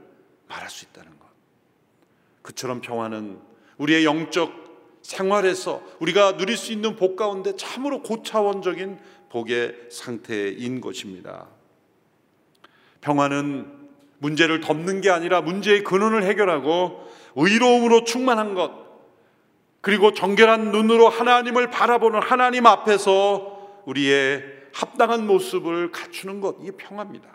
말할 0.48 0.70
수 0.70 0.84
있다는 0.84 1.10
것. 1.18 1.26
그처럼 2.42 2.80
평화는 2.80 3.40
우리의 3.78 4.04
영적 4.04 4.61
생활에서 5.02 5.82
우리가 6.00 6.36
누릴 6.36 6.56
수 6.56 6.72
있는 6.72 6.96
복 6.96 7.16
가운데 7.16 7.54
참으로 7.56 8.02
고차원적인 8.02 8.98
복의 9.30 9.74
상태인 9.90 10.80
것입니다. 10.80 11.48
평화는 13.00 13.82
문제를 14.18 14.60
덮는 14.60 15.00
게 15.00 15.10
아니라 15.10 15.40
문제의 15.40 15.82
근원을 15.82 16.22
해결하고 16.22 17.10
의로움으로 17.34 18.04
충만한 18.04 18.54
것, 18.54 18.70
그리고 19.80 20.12
정결한 20.12 20.70
눈으로 20.70 21.08
하나님을 21.08 21.70
바라보는 21.70 22.22
하나님 22.22 22.66
앞에서 22.66 23.82
우리의 23.84 24.44
합당한 24.72 25.26
모습을 25.26 25.90
갖추는 25.90 26.40
것, 26.40 26.56
이게 26.62 26.70
평화입니다. 26.70 27.28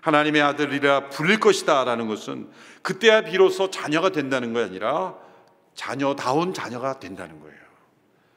하나님의 0.00 0.40
아들이라 0.40 1.10
불릴 1.10 1.40
것이다 1.40 1.84
라는 1.84 2.08
것은 2.08 2.48
그때야 2.80 3.22
비로소 3.22 3.70
자녀가 3.70 4.08
된다는 4.08 4.54
게 4.54 4.60
아니라 4.60 5.16
자녀다운 5.80 6.52
자녀가 6.52 7.00
된다는 7.00 7.40
거예요. 7.40 7.56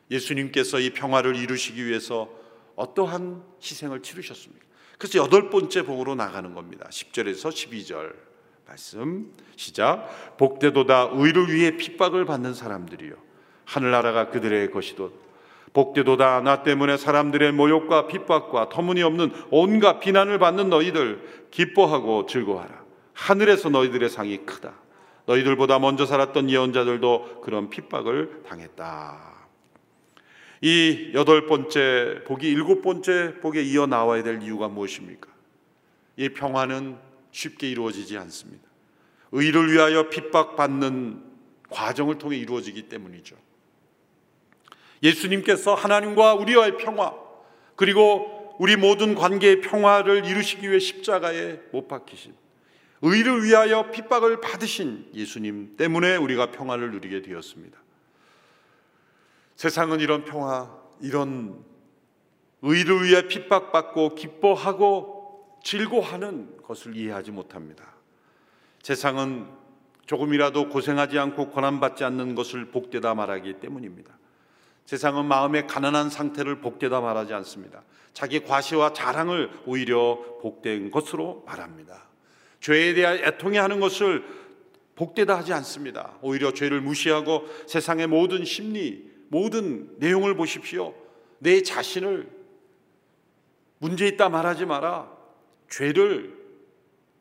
예수님께서 0.10 0.80
이 0.80 0.92
평화를 0.92 1.36
이루시기 1.36 1.86
위해서 1.86 2.30
어떠한 2.78 3.44
희생을 3.62 4.02
치르셨습니까? 4.02 4.66
그래서 4.98 5.20
여덟 5.20 5.50
번째 5.50 5.84
복으로 5.84 6.16
나가는 6.16 6.54
겁니다. 6.54 6.88
10절에서 6.90 7.50
12절 7.50 8.14
말씀 8.66 9.34
시작 9.58 10.38
복되도다 10.38 11.10
의를 11.12 11.54
위해 11.54 11.76
핍박을 11.76 12.24
받는 12.24 12.54
사람들이요 12.54 13.16
하늘나라가 13.66 14.30
그들의 14.30 14.72
것이도 14.72 15.12
복되도다 15.74 16.40
나 16.42 16.64
때문에 16.64 16.96
사람들의 16.96 17.52
모욕과 17.52 18.08
핍박과 18.08 18.70
터무니없는 18.70 19.34
온갖 19.52 20.00
비난을 20.00 20.40
받는 20.40 20.70
너희들 20.70 21.48
기뻐하고 21.52 22.26
즐거워하라 22.26 22.84
하늘에서 23.12 23.70
너희들의 23.70 24.10
상이 24.10 24.46
크다 24.46 24.83
너희들보다 25.26 25.80
먼저 25.80 26.06
살았던 26.06 26.50
예언자들도 26.50 27.42
그런 27.42 27.70
핍박을 27.70 28.44
당했다. 28.48 29.34
이 30.62 31.12
여덟 31.14 31.46
번째 31.46 32.22
복이 32.26 32.48
일곱 32.48 32.82
번째 32.82 33.36
복에 33.42 33.62
이어 33.64 33.86
나와야 33.86 34.24
될 34.24 34.42
이유가 34.42 34.70
무엇입니까? 34.70 35.30
이 36.16 36.30
평화는 36.30 36.98
쉽게 37.32 37.70
이루어지지 37.70 38.18
않습니다. 38.18 38.64
의를 39.32 39.72
위하여 39.72 40.10
핍박받는 40.10 41.24
과정을 41.70 42.18
통해 42.18 42.38
이루어지기 42.38 42.84
때문이죠. 42.84 43.36
예수님께서 45.02 45.74
하나님과 45.74 46.36
우리와의 46.36 46.78
평화, 46.78 47.14
그리고 47.76 48.56
우리 48.60 48.78
모든 48.78 49.16
관계의 49.16 49.62
평화를 49.62 50.26
이루시기 50.26 50.70
위해 50.70 50.80
십자가에 50.80 51.60
못 51.72 51.88
박히신 51.88 52.34
의를 53.06 53.44
위하여 53.44 53.92
핍박을 53.92 54.40
받으신 54.40 55.10
예수님 55.14 55.76
때문에 55.76 56.16
우리가 56.16 56.52
평화를 56.52 56.92
누리게 56.92 57.22
되었습니다. 57.22 57.78
세상은 59.58 60.00
이런 60.00 60.24
평화, 60.24 60.74
이런 61.02 61.62
의를 62.62 63.04
위해 63.04 63.28
핍박받고 63.28 64.16
기뻐하고 64.16 65.60
즐거워하는 65.64 66.62
것을 66.64 66.96
이해하지 66.96 67.32
못합니다. 67.32 67.84
세상은 68.82 69.50
조금이라도 70.06 70.70
고생하지 70.70 71.20
않고 71.20 71.50
고난받지 71.50 72.06
않는 72.06 72.36
것을 72.36 72.72
복되다 72.72 73.16
말하기 73.16 73.60
때문입니다. 73.60 74.18
세상은 74.86 75.26
마음의 75.26 75.68
가난한 75.68 76.10
상태를 76.10 76.62
복되다 76.62 77.02
말하지 77.02 77.34
않습니다. 77.34 77.84
자기 78.14 78.46
과시와 78.46 78.94
자랑을 78.94 79.52
오히려 79.66 80.20
복된 80.42 80.92
것으로 80.92 81.44
말합니다. 81.46 82.13
죄에 82.64 82.94
대한 82.94 83.18
애통해 83.18 83.60
하는 83.60 83.82
것을 83.82 84.24
복되다 84.96 85.38
하지 85.38 85.52
않습니다. 85.52 86.18
오히려 86.22 86.54
죄를 86.54 86.80
무시하고 86.80 87.46
세상의 87.68 88.08
모든 88.08 88.46
심리, 88.46 89.12
모든 89.28 89.90
내용을 90.00 90.36
보십시오. 90.36 90.96
내 91.40 91.62
자신을 91.62 92.30
문제 93.80 94.08
있다 94.08 94.30
말하지 94.30 94.66
마라. 94.66 95.12
죄를 95.70 96.38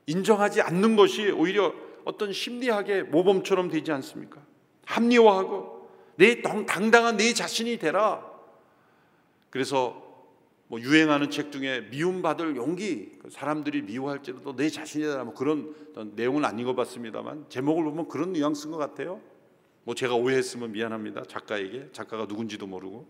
인정하지 0.07 0.61
않는 0.61 0.95
것이 0.95 1.33
오히려 1.33 1.75
어떤 2.05 2.33
심리학의 2.33 3.05
모범처럼 3.05 3.69
되지 3.69 3.91
않습니까? 3.91 4.41
합리화하고 4.85 5.91
내 6.17 6.41
당당한 6.41 7.17
내 7.17 7.35
자신이 7.35 7.79
되라. 7.79 8.25
그래서 9.51 10.12
뭐 10.73 10.81
유행하는 10.81 11.29
책 11.29 11.53
중에 11.53 11.83
미움받을 11.91 12.57
용기 12.57 13.19
그 13.21 13.29
사람들이 13.29 13.83
미워할지라도 13.83 14.57
내 14.57 14.71
자신이다 14.71 15.23
뭐 15.23 15.35
그런 15.35 15.75
내용은 16.15 16.47
안 16.47 16.59
읽어봤습니다만 16.59 17.45
제목을 17.51 17.85
보면 17.85 18.09
그런 18.09 18.33
뉘앙스인 18.33 18.71
것 18.71 18.79
같아요. 18.79 19.21
뭐 19.85 19.95
제가 19.95 20.15
오해했으면 20.15 20.73
미안합니다. 20.73 21.25
작가에게. 21.29 21.91
작가가 21.93 22.25
누군지도 22.25 22.67
모르고. 22.67 23.07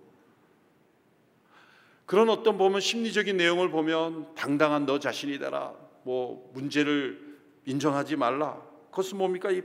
그런 2.05 2.31
어떤 2.31 2.59
보면 2.59 2.81
심리적인 2.81 3.37
내용을 3.37 3.71
보면 3.71 4.35
당당한 4.35 4.85
너 4.85 4.99
자신이다라. 4.99 5.73
뭐 6.03 6.51
문제를 6.55 7.39
인정하지 7.67 8.17
말라. 8.17 8.61
그것은 8.91 9.19
뭡니까? 9.19 9.53
이 9.53 9.63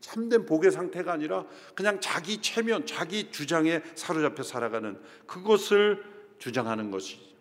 참된 0.00 0.46
복의 0.46 0.70
상태가 0.70 1.12
아니라 1.12 1.44
그냥 1.74 1.98
자기 1.98 2.40
체면 2.40 2.86
자기 2.86 3.32
주장에 3.32 3.82
사로잡혀 3.96 4.44
살아가는 4.44 4.96
그것을 5.26 6.04
주장하는 6.38 6.92
것이 6.92 7.31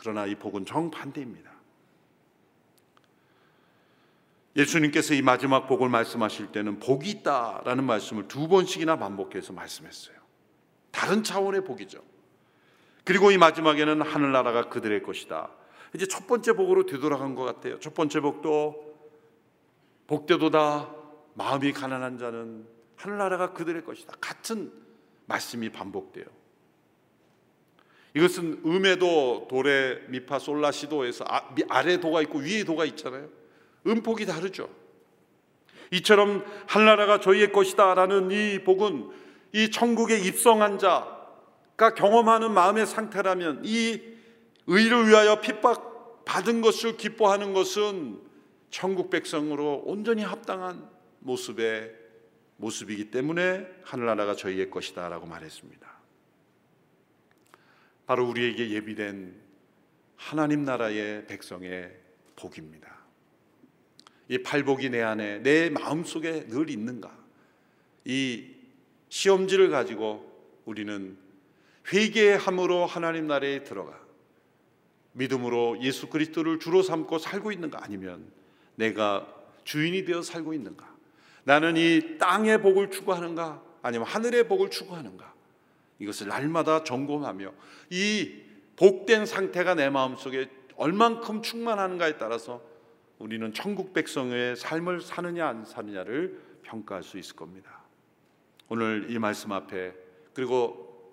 그러나 0.00 0.24
이 0.24 0.34
복은 0.34 0.64
정반대입니다. 0.64 1.50
예수님께서 4.56 5.14
이 5.14 5.20
마지막 5.20 5.66
복을 5.66 5.90
말씀하실 5.90 6.52
때는 6.52 6.80
복이 6.80 7.08
있다라는 7.10 7.84
말씀을 7.84 8.26
두 8.26 8.48
번씩이나 8.48 8.96
반복해서 8.98 9.52
말씀했어요. 9.52 10.16
다른 10.90 11.22
차원의 11.22 11.64
복이죠. 11.64 12.02
그리고 13.04 13.30
이 13.30 13.36
마지막에는 13.36 14.00
하늘나라가 14.00 14.70
그들의 14.70 15.02
것이다. 15.02 15.50
이제 15.94 16.06
첫 16.06 16.26
번째 16.26 16.54
복으로 16.54 16.86
되돌아간 16.86 17.34
것 17.34 17.44
같아요. 17.44 17.78
첫 17.78 17.92
번째 17.94 18.20
복도 18.20 18.96
복되도다 20.06 20.94
마음이 21.34 21.72
가난한 21.72 22.18
자는 22.18 22.66
하늘나라가 22.96 23.52
그들의 23.52 23.84
것이다. 23.84 24.14
같은 24.20 24.72
말씀이 25.26 25.68
반복돼요. 25.70 26.24
이것은 28.14 28.62
음에도 28.66 29.46
도레 29.48 30.06
미파 30.08 30.38
솔라시도에서 30.38 31.24
아, 31.28 31.54
아래 31.68 32.00
도가 32.00 32.22
있고 32.22 32.40
위에 32.40 32.64
도가 32.64 32.84
있잖아요. 32.86 33.28
음폭이 33.86 34.26
다르죠. 34.26 34.68
이처럼 35.92 36.44
하늘나라가 36.66 37.20
저희의 37.20 37.52
것이다라는 37.52 38.30
이 38.30 38.62
복은 38.64 39.10
이 39.52 39.70
천국에 39.70 40.18
입성한 40.18 40.78
자가 40.78 41.94
경험하는 41.94 42.52
마음의 42.52 42.86
상태라면 42.86 43.62
이 43.64 44.00
의를 44.66 45.08
위하여 45.08 45.40
핍박 45.40 46.24
받은 46.24 46.60
것을 46.60 46.96
기뻐하는 46.96 47.52
것은 47.52 48.20
천국 48.70 49.10
백성으로 49.10 49.82
온전히 49.84 50.22
합당한 50.22 50.88
모습의 51.20 51.92
모습이기 52.56 53.10
때문에 53.10 53.66
하늘나라가 53.82 54.36
저희의 54.36 54.70
것이다라고 54.70 55.26
말했습니다. 55.26 55.89
바로 58.10 58.28
우리에게 58.28 58.70
예비된 58.70 59.32
하나님 60.16 60.64
나라의 60.64 61.28
백성의 61.28 61.96
복입니다. 62.34 62.92
이 64.26 64.42
팔복이 64.42 64.90
내 64.90 65.00
안에 65.00 65.44
내 65.44 65.70
마음 65.70 66.02
속에 66.02 66.48
늘 66.48 66.70
있는가? 66.70 67.16
이 68.04 68.48
시험지를 69.10 69.70
가지고 69.70 70.28
우리는 70.64 71.16
회개함으로 71.92 72.84
하나님 72.84 73.28
나라에 73.28 73.62
들어가 73.62 73.96
믿음으로 75.12 75.80
예수 75.80 76.08
그리스도를 76.08 76.58
주로 76.58 76.82
삼고 76.82 77.18
살고 77.18 77.52
있는가 77.52 77.78
아니면 77.80 78.26
내가 78.74 79.32
주인이 79.62 80.04
되어 80.04 80.22
살고 80.22 80.52
있는가? 80.52 80.96
나는 81.44 81.76
이 81.76 82.18
땅의 82.18 82.60
복을 82.60 82.90
추구하는가 82.90 83.62
아니면 83.82 84.08
하늘의 84.08 84.48
복을 84.48 84.68
추구하는가? 84.68 85.32
이것을 86.00 86.28
날마다 86.28 86.82
점검하며 86.82 87.52
이 87.90 88.42
복된 88.76 89.26
상태가 89.26 89.74
내 89.74 89.88
마음속에 89.90 90.48
얼만큼 90.76 91.42
충만한가에 91.42 92.16
따라서 92.16 92.62
우리는 93.18 93.52
천국 93.52 93.92
백성의 93.92 94.56
삶을 94.56 95.02
사느냐 95.02 95.46
안 95.46 95.64
사느냐를 95.64 96.40
평가할 96.62 97.02
수 97.02 97.18
있을 97.18 97.36
겁니다. 97.36 97.82
오늘 98.68 99.06
이 99.10 99.18
말씀 99.18 99.52
앞에 99.52 99.92
그리고 100.32 101.12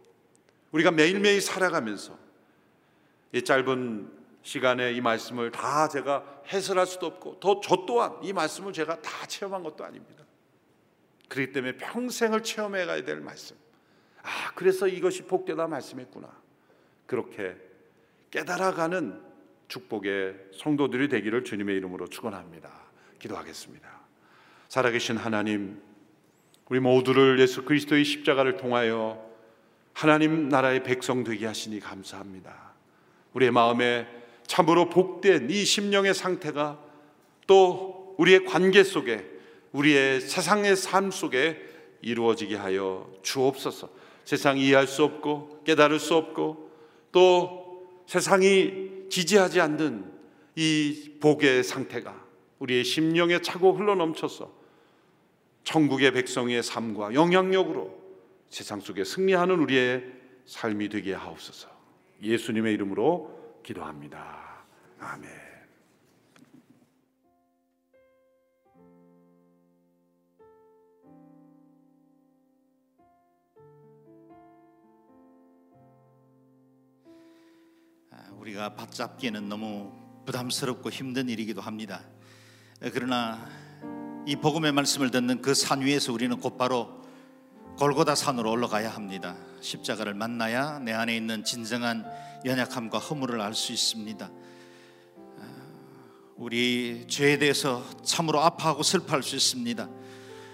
우리가 0.72 0.92
매일매일 0.92 1.42
살아가면서 1.42 2.18
이 3.34 3.42
짧은 3.42 4.10
시간에 4.42 4.94
이 4.94 5.02
말씀을 5.02 5.52
다 5.52 5.90
제가 5.90 6.42
해설할 6.48 6.88
수도 6.88 7.08
없고 7.08 7.42
더 7.42 7.60
저 7.60 7.84
또한 7.86 8.18
이 8.24 8.32
말씀을 8.32 8.72
제가 8.72 9.02
다 9.02 9.28
체험한 9.28 9.64
것도 9.64 9.84
아닙니다. 9.84 10.24
그렇기 11.28 11.52
때문에 11.52 11.76
평생을 11.76 12.44
체험해 12.44 12.86
가야 12.86 13.04
될 13.04 13.20
말씀. 13.20 13.58
아, 14.24 14.52
그래서 14.56 14.88
이것이 14.88 15.24
복되다 15.24 15.68
말씀했구나. 15.68 16.30
그렇게 17.06 17.56
깨달아가는 18.32 19.22
축복의 19.68 20.36
성도들이 20.54 21.10
되기를 21.10 21.44
주님의 21.44 21.76
이름으로 21.78 22.08
축원합니다. 22.08 22.70
기도하겠습니다. 23.20 23.88
살아계신 24.70 25.18
하나님, 25.18 25.82
우리 26.70 26.80
모두를 26.80 27.40
예수 27.40 27.64
그리스도의 27.64 28.04
십자가를 28.04 28.58
통하여 28.58 29.26
하나님 29.94 30.50
나라의 30.50 30.84
백성 30.84 31.24
되게 31.24 31.46
하시니 31.46 31.80
감사합니다. 31.80 32.74
우리의 33.34 33.52
마음에 33.52 34.08
참으로 34.46 34.90
복된 34.90 35.50
이 35.50 35.66
심령의 35.66 36.14
상태가 36.14 36.80
또 37.48 38.16
우리의 38.18 38.46
관계 38.46 38.84
속에 38.84 39.26
우리의 39.72 40.22
세상의 40.22 40.76
삶 40.76 41.12
속에 41.12 41.66
이루어지게 42.02 42.56
하여 42.56 43.12
주옵소서. 43.22 43.90
세상이 44.28 44.68
이해할 44.68 44.88
수 44.88 45.06
없고 45.06 45.62
깨달을 45.64 46.02
수 46.02 46.14
없고 46.14 46.70
또 47.14 47.88
세상이 48.08 49.08
지지하지 49.10 49.62
않는 49.62 50.04
이 50.58 51.14
복의 51.22 51.64
상태가 51.64 52.26
우리의 52.60 52.84
심령에 52.84 53.42
차고 53.42 53.72
흘러넘쳐서 53.78 54.52
천국의 55.64 56.12
백성의 56.12 56.62
삶과 56.62 57.14
영향력으로 57.14 57.98
세상 58.50 58.82
속에 58.82 59.06
승리하는 59.06 59.60
우리의 59.62 60.04
삶이 60.46 60.90
되게 60.90 61.14
하옵소서. 61.14 61.70
예수님의 62.22 62.74
이름으로 62.74 63.62
기도합니다. 63.64 64.66
아멘. 65.00 65.47
우리가 78.48 78.76
받잡기에는 78.76 79.50
너무 79.50 79.92
부담스럽고 80.26 80.90
힘든 80.90 81.28
일이기도 81.28 81.60
합니다. 81.60 82.02
그러나 82.94 83.46
이 84.26 84.38
복음의 84.38 84.72
말씀을 84.72 85.12
듣는 85.12 85.42
그 85.42 85.54
산 85.54 85.82
위에서 85.82 86.14
우리는 86.14 86.40
곧바로 86.40 87.02
골고다 87.78 88.16
산으로 88.16 88.50
올라가야 88.52 88.90
합니다. 88.90 89.36
십자가를 89.60 90.14
만나야 90.14 90.80
내 90.80 90.94
안에 90.94 91.18
있는 91.18 91.44
진정한 91.44 92.06
연약함과 92.46 93.00
허물을 93.00 93.42
알 93.42 93.54
수 93.54 93.74
있습니다. 93.74 94.32
우리 96.38 97.06
죄에 97.10 97.40
대해서 97.40 97.84
참으로 98.04 98.40
아파하고 98.42 98.82
슬퍼할 98.82 99.24
수 99.24 99.36
있습니다. 99.36 99.90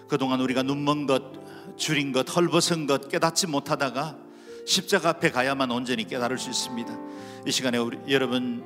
그동안 0.08 0.42
우리가 0.42 0.64
눈먼 0.64 1.06
것, 1.06 1.78
줄인 1.78 2.12
것, 2.12 2.36
헐벗은 2.36 2.88
것 2.88 3.08
깨닫지 3.10 3.46
못하다가 3.46 4.23
십자가 4.66 5.10
앞에 5.10 5.32
가야만 5.32 5.70
온전히 5.72 6.08
깨달을 6.08 6.38
수 6.38 6.50
있습니다. 6.50 6.98
이 7.46 7.52
시간에 7.52 7.78
우리, 7.78 7.98
여러분 8.10 8.64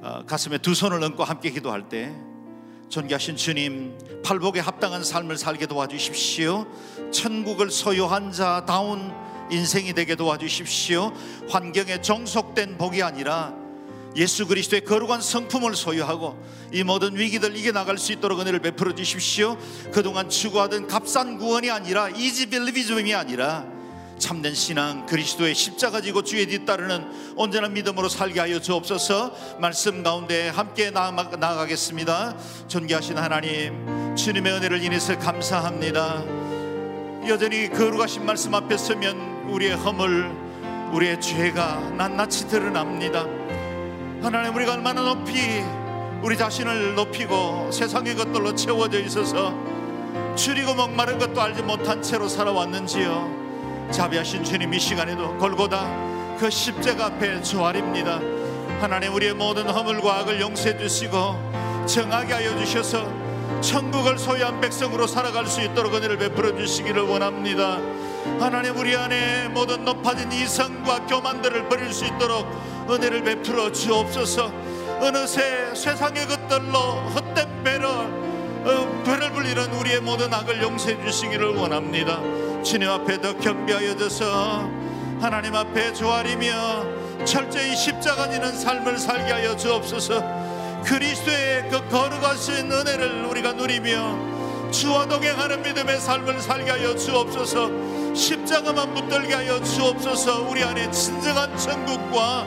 어, 0.00 0.24
가슴에 0.26 0.58
두 0.58 0.74
손을 0.74 1.02
얹고 1.02 1.24
함께 1.24 1.50
기도할 1.50 1.88
때 1.88 2.12
존귀하신 2.88 3.36
주님 3.36 3.96
팔복에 4.24 4.60
합당한 4.60 5.02
삶을 5.02 5.38
살게 5.38 5.66
도와주십시오. 5.66 6.66
천국을 7.10 7.70
소유한 7.70 8.32
자다운 8.32 9.12
인생이 9.50 9.92
되게 9.94 10.14
도와주십시오. 10.14 11.12
환경에 11.48 12.02
종속된 12.02 12.78
복이 12.78 13.02
아니라 13.02 13.54
예수 14.14 14.46
그리스도의 14.46 14.84
거룩한 14.84 15.22
성품을 15.22 15.74
소유하고 15.74 16.38
이 16.70 16.84
모든 16.84 17.16
위기들 17.16 17.56
이겨나갈 17.56 17.96
수 17.96 18.12
있도록 18.12 18.40
은혜를 18.40 18.60
베풀어 18.60 18.94
주십시오. 18.94 19.56
그동안 19.90 20.28
추구하던 20.28 20.86
값싼 20.86 21.38
구원이 21.38 21.70
아니라 21.70 22.10
이지 22.10 22.50
빌리비즘이 22.50 23.14
아니라 23.14 23.71
참된 24.22 24.54
신앙 24.54 25.04
그리스도의 25.06 25.52
십자가 25.52 26.00
지고 26.00 26.22
주의 26.22 26.46
뒤따르는 26.46 27.34
온전한 27.34 27.72
믿음으로 27.72 28.08
살게 28.08 28.38
하여 28.38 28.60
주옵소서. 28.60 29.58
말씀 29.58 30.04
가운데 30.04 30.48
함께 30.48 30.92
나아가겠습니다. 30.92 32.36
존귀하신 32.68 33.18
하나님 33.18 34.14
주님의 34.14 34.52
은혜를 34.52 34.84
인해서 34.84 35.18
감사합니다. 35.18 36.22
여전히 37.26 37.68
거룩하신 37.68 38.24
말씀 38.24 38.54
앞에 38.54 38.76
서면 38.76 39.48
우리의 39.48 39.74
허물 39.74 40.30
우리의 40.92 41.20
죄가 41.20 41.90
낱낱이 41.98 42.46
드러납니다. 42.46 43.26
하나님 44.22 44.54
우리가 44.54 44.74
얼마나 44.74 45.02
높이 45.02 45.32
우리 46.22 46.38
자신을 46.38 46.94
높이고 46.94 47.72
세상의 47.72 48.14
것들로 48.14 48.54
채워져 48.54 49.00
있어서 49.00 49.52
줄이고 50.36 50.74
목마른 50.74 51.18
것도 51.18 51.40
알지 51.40 51.62
못한 51.62 52.00
채로 52.00 52.28
살아왔는지요 52.28 53.41
자비하신 53.92 54.42
주님 54.42 54.72
이 54.72 54.80
시간에도 54.80 55.36
골고다 55.36 56.36
그 56.38 56.50
십자가 56.50 57.06
앞에 57.06 57.42
조아립니다. 57.42 58.20
하나님 58.80 59.14
우리의 59.14 59.34
모든 59.34 59.68
허물과 59.68 60.20
악을 60.20 60.40
용서해 60.40 60.78
주시고 60.78 61.86
정하게 61.86 62.32
하여 62.32 62.58
주셔서 62.58 63.06
천국을 63.60 64.18
소유한 64.18 64.60
백성으로 64.60 65.06
살아갈 65.06 65.46
수 65.46 65.60
있도록 65.60 65.94
은혜를 65.94 66.16
베풀어 66.16 66.56
주시기를 66.56 67.02
원합니다. 67.02 67.78
하나님 68.40 68.76
우리 68.78 68.96
안에 68.96 69.48
모든 69.48 69.84
높아진 69.84 70.32
이성과 70.32 71.06
교만들을 71.06 71.68
버릴 71.68 71.92
수 71.92 72.06
있도록 72.06 72.46
은혜를 72.90 73.22
베풀어 73.22 73.70
주옵소서. 73.70 74.50
어느새 75.00 75.74
세상의 75.74 76.26
것들로 76.26 76.78
헛된 76.78 77.62
배를 77.62 77.86
어, 78.64 79.02
배를 79.04 79.32
불리는 79.32 79.72
우리의 79.74 80.00
모든 80.00 80.32
악을 80.32 80.62
용서해 80.62 81.04
주시기를 81.04 81.56
원합니다 81.56 82.20
주님 82.62 82.88
앞에 82.88 83.20
더 83.20 83.36
겸비하여 83.36 83.96
져서 83.96 84.70
하나님 85.20 85.54
앞에 85.54 85.92
조아리며 85.92 87.24
철저히 87.24 87.74
십자가 87.74 88.30
지는 88.30 88.56
삶을 88.56 88.98
살게 88.98 89.32
하여 89.32 89.56
주옵소서. 89.56 90.22
그리스도의 90.84 91.68
그 91.70 91.88
거룩하신 91.88 92.70
은혜를 92.70 93.24
우리가 93.24 93.52
누리며 93.52 94.70
주와 94.70 95.06
동행하는 95.06 95.62
믿음의 95.62 96.00
삶을 96.00 96.40
살게 96.40 96.70
하여 96.70 96.96
주옵소서. 96.96 98.14
십자가만 98.14 98.94
붙들게 98.94 99.34
하여 99.34 99.60
주옵소서. 99.62 100.48
우리 100.48 100.62
안에 100.62 100.90
진정한 100.90 101.56
천국과 101.56 102.46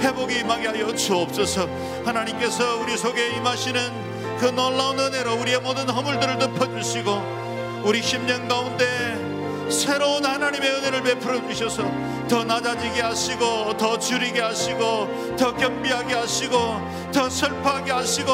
회복이 0.00 0.40
임하게 0.40 0.68
하여 0.68 0.94
주옵소서. 0.94 1.68
하나님께서 2.04 2.78
우리 2.80 2.96
속에 2.96 3.36
임하시는 3.36 4.38
그 4.38 4.46
놀라운 4.46 4.98
은혜로 4.98 5.34
우리의 5.40 5.60
모든 5.60 5.88
허물들을 5.88 6.38
덮어주시고 6.38 7.82
우리 7.84 8.02
심령 8.02 8.46
가운데 8.48 9.31
새로운 9.72 10.24
하나님의 10.24 10.70
은혜를 10.70 11.02
베풀어 11.02 11.48
주셔서 11.48 11.90
더 12.28 12.44
낮아지게 12.44 13.00
하시고 13.00 13.76
더 13.76 13.98
줄이게 13.98 14.40
하시고 14.40 15.36
더 15.36 15.54
겸비하게 15.54 16.14
하시고 16.14 16.56
더 17.12 17.28
슬퍼하게 17.28 17.92
하시고 17.92 18.28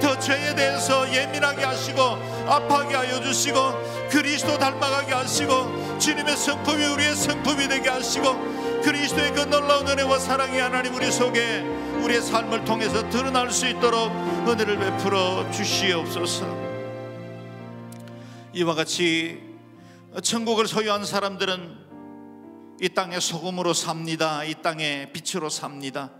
더 0.00 0.18
죄에 0.18 0.54
대해서 0.54 1.12
예민하게 1.12 1.64
하시고 1.64 2.00
아파하게 2.46 2.94
하여 2.94 3.20
주시고 3.20 3.58
그리스도 4.10 4.58
닮아가게 4.58 5.12
하시고 5.12 5.98
주님의 5.98 6.36
성품이 6.36 6.84
우리의 6.86 7.14
성품이 7.14 7.68
되게 7.68 7.88
하시고 7.88 8.82
그리스도의 8.82 9.32
그 9.32 9.40
놀라운 9.40 9.88
은혜와 9.88 10.18
사랑이 10.18 10.58
하나님 10.58 10.94
우리 10.94 11.10
속에 11.10 11.60
우리의 12.02 12.20
삶을 12.20 12.64
통해서 12.64 13.08
드러날 13.08 13.50
수 13.50 13.66
있도록 13.66 14.10
은혜를 14.46 14.78
베풀어 14.78 15.50
주시옵소서. 15.50 16.46
이와 18.52 18.74
같이 18.74 19.43
천국을 20.22 20.68
소유한 20.68 21.04
사람들은 21.04 21.76
이 22.80 22.88
땅의 22.88 23.20
소금으로 23.20 23.72
삽니다. 23.72 24.44
이 24.44 24.54
땅의 24.62 25.12
빛으로 25.12 25.48
삽니다. 25.48 26.12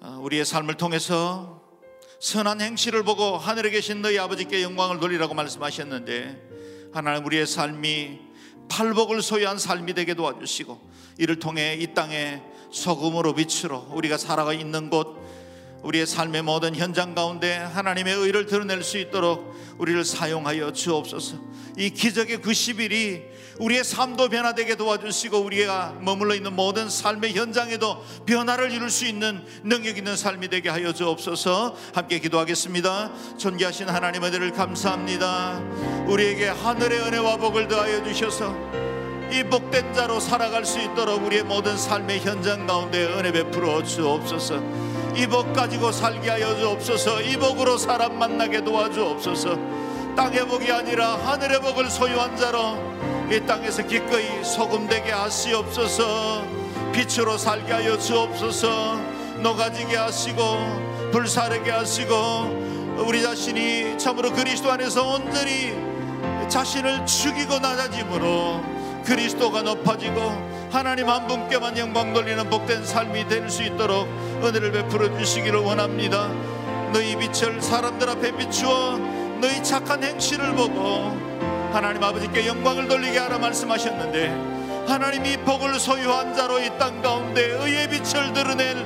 어, 0.00 0.18
우리의 0.20 0.44
삶을 0.44 0.74
통해서 0.74 1.62
선한 2.18 2.60
행실을 2.60 3.04
보고 3.04 3.38
하늘에 3.38 3.70
계신 3.70 4.02
너희 4.02 4.18
아버지께 4.18 4.62
영광을 4.62 4.98
돌리라고 4.98 5.34
말씀하셨는데 5.34 6.90
하나님 6.92 7.24
우리의 7.26 7.46
삶이 7.46 8.18
팔복을 8.68 9.22
소유한 9.22 9.58
삶이 9.58 9.94
되게 9.94 10.14
도와주시고 10.14 10.90
이를 11.18 11.38
통해 11.38 11.76
이 11.78 11.94
땅에 11.94 12.42
소금으로 12.72 13.34
빛으로 13.34 13.86
우리가 13.92 14.18
살아가 14.18 14.52
있는 14.52 14.90
곳 14.90 15.16
우리의 15.82 16.06
삶의 16.06 16.42
모든 16.42 16.74
현장 16.74 17.14
가운데 17.14 17.56
하나님의 17.56 18.14
의를 18.14 18.46
드러낼 18.46 18.82
수 18.82 18.98
있도록 18.98 19.54
우리를 19.78 20.04
사용하여 20.04 20.72
주옵소서. 20.72 21.36
이 21.78 21.90
기적의 21.90 22.42
그 22.42 22.50
10일이 22.50 23.22
우리의 23.60 23.84
삶도 23.84 24.28
변화되게 24.30 24.74
도와주시고 24.74 25.38
우리가 25.38 25.96
머물러 26.00 26.34
있는 26.34 26.54
모든 26.54 26.88
삶의 26.88 27.34
현장에도 27.34 28.02
변화를 28.26 28.72
이룰 28.72 28.90
수 28.90 29.06
있는 29.06 29.44
능력 29.62 29.96
있는 29.98 30.16
삶이 30.16 30.48
되게 30.48 30.68
하여 30.68 30.92
주옵소서. 30.92 31.76
함께 31.94 32.18
기도하겠습니다. 32.18 33.12
존귀하신 33.38 33.88
하나님 33.88 34.24
은혜를 34.24 34.52
감사합니다. 34.52 35.60
우리에게 36.06 36.48
하늘의 36.48 37.00
은혜와 37.00 37.36
복을 37.36 37.68
더하여 37.68 38.02
주셔서 38.02 38.54
이 39.30 39.44
복된 39.44 39.94
자로 39.94 40.18
살아갈 40.18 40.64
수 40.64 40.80
있도록 40.80 41.24
우리의 41.24 41.44
모든 41.44 41.76
삶의 41.76 42.20
현장 42.20 42.66
가운데 42.66 43.04
은혜 43.04 43.30
베풀어 43.30 43.84
주옵소서. 43.84 44.89
이 45.14 45.26
복 45.26 45.52
가지고 45.52 45.92
살게 45.92 46.30
하여 46.30 46.56
주옵소서. 46.56 47.22
이 47.22 47.36
복으로 47.36 47.76
사람 47.78 48.18
만나게 48.18 48.62
도와주옵소서. 48.62 49.58
땅의 50.16 50.46
복이 50.46 50.70
아니라 50.72 51.16
하늘의 51.16 51.60
복을 51.60 51.90
소유한 51.90 52.36
자로 52.36 52.78
이 53.30 53.40
땅에서 53.46 53.82
기꺼이 53.86 54.44
소금되게 54.44 55.10
하시옵소서. 55.12 56.44
빛으로 56.92 57.38
살게 57.38 57.72
하여 57.72 57.98
주옵소서. 57.98 58.96
녹아지게 59.42 59.96
하시고 59.96 60.42
불사르게 61.12 61.70
하시고 61.70 62.14
우리 63.06 63.22
자신이 63.22 63.98
참으로 63.98 64.30
그리스도 64.32 64.70
안에서 64.70 65.06
온전히 65.14 65.72
자신을 66.48 67.06
죽이고 67.06 67.58
낮아짐으로 67.58 68.62
그리스도가 69.04 69.62
높아지고 69.62 70.59
하나님 70.70 71.08
한 71.08 71.26
분께만 71.26 71.76
영광 71.78 72.12
돌리는 72.12 72.48
복된 72.48 72.84
삶이 72.84 73.26
될 73.28 73.50
수 73.50 73.62
있도록 73.64 74.06
은혜를 74.44 74.70
베풀어 74.72 75.16
주시기를 75.18 75.58
원합니다. 75.58 76.28
너희 76.92 77.16
빛을 77.16 77.60
사람들 77.60 78.08
앞에 78.08 78.36
비추어 78.36 78.98
너희 79.40 79.62
착한 79.64 80.02
행실을 80.04 80.54
보고 80.54 81.16
하나님 81.72 82.02
아버지께 82.02 82.46
영광을 82.46 82.86
돌리게 82.86 83.18
하라 83.18 83.38
말씀하셨는데 83.38 84.84
하나님이 84.86 85.38
복을 85.38 85.78
소유한 85.80 86.34
자로 86.34 86.60
이 86.60 86.70
땅 86.78 87.02
가운데 87.02 87.42
의의 87.46 87.88
빛을 87.88 88.32
드러낼 88.32 88.76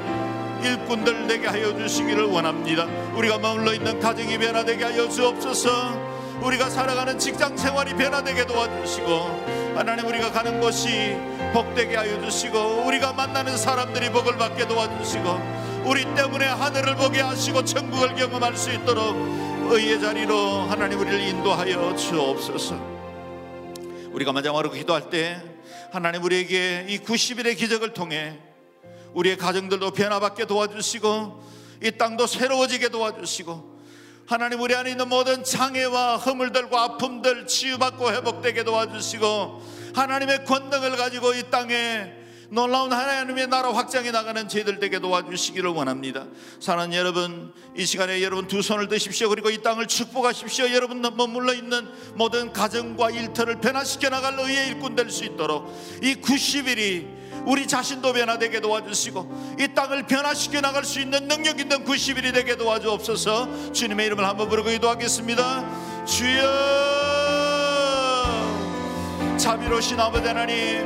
일꾼들 0.62 1.26
되게 1.26 1.46
하여 1.46 1.76
주시기를 1.76 2.24
원합니다. 2.24 2.84
우리가 3.14 3.38
머물러 3.38 3.74
있는 3.74 4.00
가정이 4.00 4.38
변화되게 4.38 4.84
하여 4.84 5.08
주옵소서. 5.08 6.14
우리가 6.42 6.68
살아가는 6.70 7.18
직장 7.18 7.56
생활이 7.56 7.94
변화되게 7.94 8.46
도와주시고 8.46 9.74
하나님 9.76 10.06
우리가 10.06 10.30
가는 10.32 10.60
곳이 10.60 11.16
복되게 11.54 11.94
하여 11.94 12.20
주시고 12.20 12.82
우리가 12.84 13.12
만나는 13.12 13.56
사람들이 13.56 14.10
복을 14.10 14.36
받게 14.36 14.66
도와주시고 14.66 15.84
우리 15.84 16.02
때문에 16.16 16.46
하늘을 16.46 16.96
보게 16.96 17.20
하시고 17.20 17.64
천국을 17.64 18.16
경험할 18.16 18.56
수 18.56 18.72
있도록 18.72 19.14
의의 19.70 20.00
자리로 20.00 20.62
하나님 20.62 20.98
우리를 20.98 21.20
인도하여 21.20 21.94
주옵소서. 21.94 22.74
우리가 24.10 24.32
마지막으로 24.32 24.72
기도할 24.72 25.10
때 25.10 25.40
하나님 25.92 26.24
우리에게 26.24 26.86
이 26.88 26.98
90일의 26.98 27.56
기적을 27.56 27.94
통해 27.94 28.36
우리의 29.12 29.36
가정들도 29.36 29.92
변화받게 29.92 30.46
도와주시고 30.46 31.40
이 31.84 31.92
땅도 31.92 32.26
새로워지게 32.26 32.88
도와주시고 32.88 33.74
하나님 34.26 34.60
우리 34.60 34.74
안에 34.74 34.90
있는 34.90 35.08
모든 35.08 35.44
장애와 35.44 36.16
허물들과 36.16 36.82
아픔들 36.82 37.46
치유받고 37.46 38.10
회복되게 38.10 38.64
도와주시고 38.64 39.83
하나님의 39.94 40.44
권능을 40.44 40.96
가지고 40.96 41.34
이 41.34 41.42
땅에 41.50 42.12
놀라운 42.50 42.92
하나님의 42.92 43.48
나라 43.48 43.72
확장해 43.72 44.10
나가는 44.10 44.48
저희들 44.48 44.78
되게 44.78 44.98
도와주시기를 45.00 45.70
원합니다. 45.70 46.26
사랑하는 46.60 46.96
여러분, 46.96 47.52
이 47.76 47.84
시간에 47.84 48.22
여러분 48.22 48.46
두 48.46 48.62
손을 48.62 48.86
드십시오. 48.88 49.28
그리고 49.28 49.50
이 49.50 49.62
땅을 49.62 49.86
축복하십시오. 49.86 50.70
여러분 50.70 51.00
머물러 51.00 51.54
있는 51.54 51.88
모든 52.14 52.52
가정과 52.52 53.10
일터를 53.10 53.60
변화시켜 53.60 54.10
나갈 54.10 54.38
의의 54.38 54.68
일꾼 54.68 54.94
될 54.94 55.10
수 55.10 55.24
있도록 55.24 55.72
이 56.02 56.14
90일이 56.14 57.24
우리 57.46 57.66
자신도 57.66 58.12
변화되게 58.12 58.60
도와주시고 58.60 59.56
이 59.60 59.68
땅을 59.74 60.06
변화시켜 60.06 60.60
나갈 60.60 60.84
수 60.84 61.00
있는 61.00 61.28
능력 61.28 61.60
있는 61.60 61.84
90일이 61.84 62.32
되게 62.32 62.56
도와주옵소서 62.56 63.72
주님의 63.72 64.06
이름을 64.06 64.26
한번 64.26 64.48
부르고 64.48 64.70
기도하겠습니다 64.70 66.04
주여 66.06 67.43
자비로우신 69.36 69.98
아버지 70.00 70.26
하나님 70.26 70.84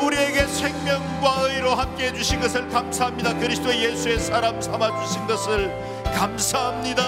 우리에게 0.00 0.46
생명과 0.46 1.48
의로 1.48 1.74
함께 1.74 2.08
해주신 2.08 2.40
것을 2.40 2.68
감사합니다 2.68 3.34
그리스도 3.34 3.74
예수의 3.74 4.18
사람 4.18 4.60
삼아주신 4.60 5.26
것을 5.26 5.72
감사합니다 6.14 7.02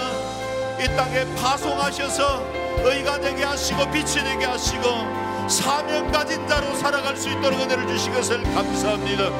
이 0.80 0.84
땅에 0.96 1.24
파송하셔서 1.34 2.42
의가 2.84 3.20
되게 3.20 3.44
하시고 3.44 3.90
빛이 3.90 4.24
되게 4.24 4.46
하시고 4.46 5.20
사명 5.48 6.11
가진 6.11 6.46
자로 6.48 6.74
살아갈 6.76 7.16
수 7.16 7.28
있도록 7.28 7.61
은혜를 7.61 7.86
주신 7.88 8.14
것을 8.14 8.42
감사합니다. 8.54 9.30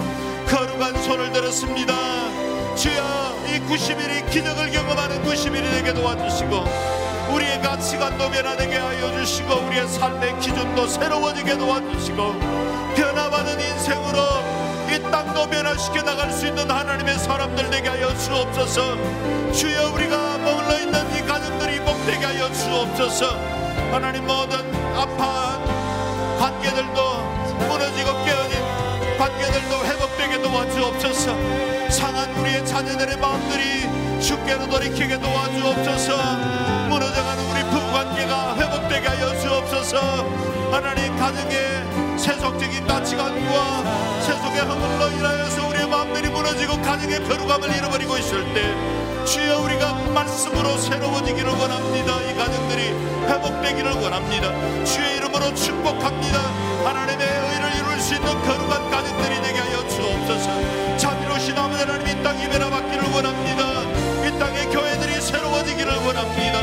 거룩한 0.47 1.03
손을 1.05 1.33
들었습니다. 1.33 1.95
주여 2.75 3.47
이 3.47 3.61
90일이 3.61 4.29
기적을 4.29 4.71
경험하는 4.71 5.25
90일이 5.25 5.71
되게 5.71 5.95
도와주시고 5.95 6.64
우리의 7.33 7.61
가치관도 7.62 8.31
변화되게 8.31 8.76
하여 8.76 9.12
주시고 9.18 9.55
우리의 9.66 9.89
삶의 9.89 10.39
기준도 10.41 10.87
새로워지게 10.87 11.57
도와주시고 11.59 12.35
변화받은 12.97 13.61
인생으로 13.61 14.18
이 14.91 15.11
땅도 15.11 15.49
변화시켜 15.49 16.03
나갈 16.03 16.33
수 16.33 16.47
있는 16.47 16.68
하나님의 16.68 17.18
사람들 17.18 17.70
되게 17.70 17.89
하여 17.89 18.09
주옵소서. 18.18 19.53
주여 19.53 19.93
우리가 19.95 20.39
머물러 20.39 20.81
있는 20.81 21.16
이 21.16 21.26
가정들이 21.26 21.81
복되게 21.81 22.24
하여 22.24 22.53
주옵소서. 22.53 23.37
하나님 23.93 24.26
모든 24.26 24.59
아파한 24.97 25.64
관계들도 26.39 27.22
무너지고 27.68 28.24
깨어진 28.24 28.61
관계들도 29.16 29.85
회복되게 29.85 30.43
도와주옵소서. 30.43 31.91
상한 31.91 32.35
우리의 32.37 32.66
자녀들의 32.66 33.16
마음들이 33.18 34.10
주께로 34.21 34.68
돌이키게 34.68 35.18
도와주옵소서. 35.18 36.16
무너져가는 36.89 37.45
우리 37.51 37.62
부부관계가 37.64 38.57
회복되게 38.57 39.09
하여 39.09 39.41
주옵소서. 39.41 39.99
하나님 40.71 41.16
가정의 41.16 42.18
세속적인 42.18 42.87
가치관과 42.87 44.21
세속의 44.21 44.61
허물로 44.61 45.09
인하여서 45.16 45.68
우리의 45.68 45.89
마음들이 45.89 46.29
무너지고 46.29 46.81
가정의 46.83 47.25
거룩함을 47.25 47.75
잃어버리고 47.75 48.18
있을 48.18 48.45
때 48.55 49.01
주여 49.25 49.61
우리가 49.61 49.95
말씀으로 50.12 50.77
새로워지기를 50.77 51.51
원합니다. 51.51 52.21
이 52.23 52.35
가정들이 52.37 52.83
회복되기를 53.27 53.93
원합니다. 53.93 54.85
주의 54.85 55.16
이름으로 55.16 55.55
축복합니다. 55.55 56.39
하나님의 56.85 57.27
의를 57.27 57.75
이룰 57.77 58.01
수 58.01 58.14
있는 58.14 58.33
거룩한 58.43 58.91
가정들이 58.91 59.43
되게 59.43 59.59
하여 59.59 59.89
주옵소서. 59.89 60.97
자비로우신 60.99 61.57
아버지 61.57 61.83
하나님 61.83 62.07
이 62.07 62.23
땅이 62.23 62.49
변화받기를 62.49 63.05
원합니다. 63.14 63.80
이 63.80 63.80
땅의 64.41 64.70
교회들이 64.70 65.20
새로워지기를 65.20 65.93
원합니다. 65.97 66.59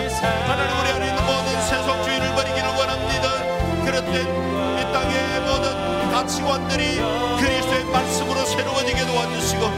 하나님 0.50 0.80
우리 0.82 0.90
안에 0.90 1.08
있는 1.10 1.24
모든 1.24 1.62
세속주의를 1.62 2.34
버리기를 2.34 2.68
원합니다. 2.70 3.30
그럴 3.86 4.04
때이 4.04 4.92
땅의 4.92 5.42
모든 5.42 6.12
가치관들이 6.12 6.98
그리스도의 7.40 7.86
말씀으로 7.86 8.44
새로워지게 8.46 9.06
도와주시고 9.06 9.70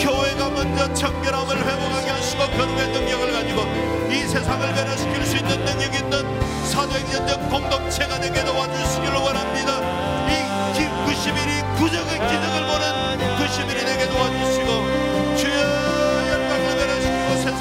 교회가 0.00 0.50
먼저 0.50 0.92
청결함을 0.94 1.56
회복하게 1.56 2.10
하시고 2.10 2.42
거룩의 2.42 2.88
능력을 2.88 3.32
가지고 3.32 3.62
이이 4.10 4.26
세상을 4.26 4.74
변화시킬 4.74 5.24
수 5.24 5.36
있는 5.36 5.64
능력 5.64 5.94
있는 5.94 6.66
사도행전적 6.66 7.50
공동체가 7.50 8.18
되게 8.20 8.44
도와주시기를 8.44 9.14
원합니다. 9.14 9.78
이 10.26 10.76
90일이 11.06 11.76
구적의 11.76 12.18
기적을 12.18 12.66
보는 12.66 13.38
90일이 13.38 13.86
되게 13.86 14.08
도와주시고 14.08 15.36
주여 15.36 15.93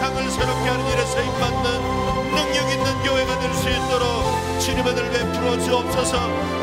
세상을 0.04 0.32
새롭게 0.32 0.70
하는 0.70 0.86
일에 0.86 1.06
서임받는 1.06 2.36
능력 2.36 2.70
있는 2.72 3.04
교회가 3.04 3.40
될 3.40 3.54
수 3.54 3.70
있도록 3.70 4.60
주님의 4.60 4.96
들 4.96 5.10
베풀어 5.10 5.58
주옵소서. 5.58 6.18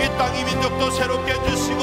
이 0.05 0.09
땅 0.19 0.37
이 0.37 0.45
민족도 0.45 0.91
새롭게 0.91 1.33
해주시고 1.33 1.81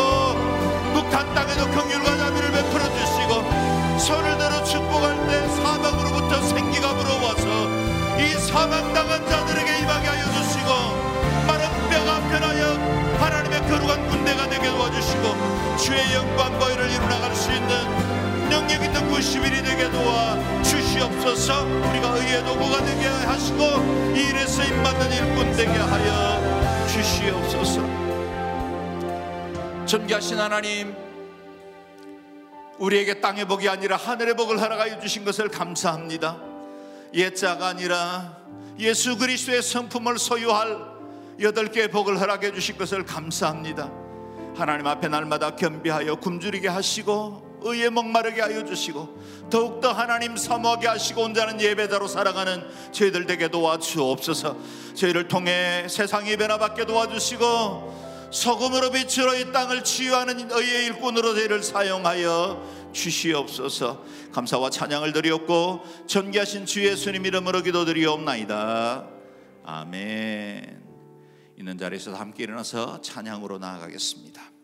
북한 0.94 1.34
땅에도 1.34 1.66
긍휼과 1.72 2.16
자비를 2.18 2.52
베풀어 2.52 2.84
주시고 2.94 3.98
손을 3.98 4.38
들어 4.38 4.64
축복할 4.64 5.18
때 5.28 5.48
사망으로부터 5.58 6.42
생기가 6.44 6.94
불어와서 6.94 7.48
이 8.22 8.38
사망당한 8.38 9.26
자들에게 9.28 9.80
임하게 9.80 10.08
하여 10.10 10.24
주시고 10.38 10.70
마른 11.48 11.66
뼈가 11.90 12.20
변하여 12.30 12.74
하나님의 13.18 13.62
거룩한 13.68 14.08
군대가 14.10 14.48
되게 14.48 14.70
도와주시고 14.70 15.78
주의 15.78 16.14
영광과 16.14 16.68
의를 16.70 16.92
이루나갈 16.92 17.34
수 17.36 17.52
있는 17.52 17.70
능력 18.48 18.84
있는 18.84 19.12
90일이 19.12 19.66
되게 19.66 19.90
도와 19.90 20.38
주시옵소서 21.08 21.64
우리가 21.64 22.18
의의 22.18 22.44
도구가 22.44 22.84
되게 22.84 23.06
하시고 23.08 23.64
이 24.16 24.30
일에 24.30 24.46
쓰임받는 24.46 25.12
일꾼 25.12 25.52
되게 25.54 25.72
하여 25.72 26.88
주시옵소서. 26.88 27.82
존귀하신 29.86 30.38
하나님 30.38 30.96
우리에게 32.78 33.22
땅의 33.22 33.46
복이 33.46 33.70
아니라 33.70 33.96
하늘의 33.96 34.36
복을 34.36 34.60
허락하여 34.62 35.00
주신 35.00 35.24
것을 35.24 35.48
감사합니다. 35.50 36.38
옛자가 37.14 37.68
아니라 37.68 38.38
예수 38.80 39.18
그리스도의 39.18 39.62
성품을 39.62 40.20
소유할 40.20 40.78
여덟 41.40 41.72
개의 41.72 41.90
복을 41.90 42.20
허락해 42.20 42.52
주신 42.54 42.78
것을 42.78 43.06
감사합니다. 43.06 43.90
하나님 44.56 44.88
앞에 44.88 45.08
날마다 45.08 45.56
겸비하여 45.56 46.16
굶주리게 46.16 46.68
하시고 46.68 47.47
의에 47.62 47.90
목마르게 47.90 48.42
하여 48.42 48.66
주시고 48.66 49.48
더욱더 49.50 49.92
하나님 49.92 50.36
사모하게 50.38 50.88
하시고 50.88 51.24
온자는 51.24 51.62
예배자로 51.62 52.08
살아가는 52.08 52.64
저희들 52.92 53.26
되게 53.26 53.48
도와주옵소서. 53.48 54.58
저희를 54.94 55.28
통해 55.28 55.88
세상이 55.90 56.36
변화받게 56.38 56.86
도와주시고 56.86 58.30
소금으로 58.32 58.92
빛으로 58.92 59.36
이 59.36 59.52
땅을 59.52 59.84
치유하는 59.84 60.52
의의 60.52 60.86
일꾼으로 60.88 61.34
저희를 61.36 61.64
사용하여 61.64 62.92
주시옵소서. 62.92 64.04
감사와 64.34 64.70
찬양을 64.70 65.14
드리옵고 65.14 65.82
전기하신 66.08 66.66
주 66.66 66.86
예수님 66.86 67.26
이름으로 67.26 67.62
기도드리옵나이다. 67.62 69.08
아멘. 69.64 70.84
있는 71.58 71.78
자리에서 71.78 72.14
함께 72.14 72.44
일어나서 72.44 73.02
찬양으로 73.02 73.58
나아가겠습니다 73.58 74.57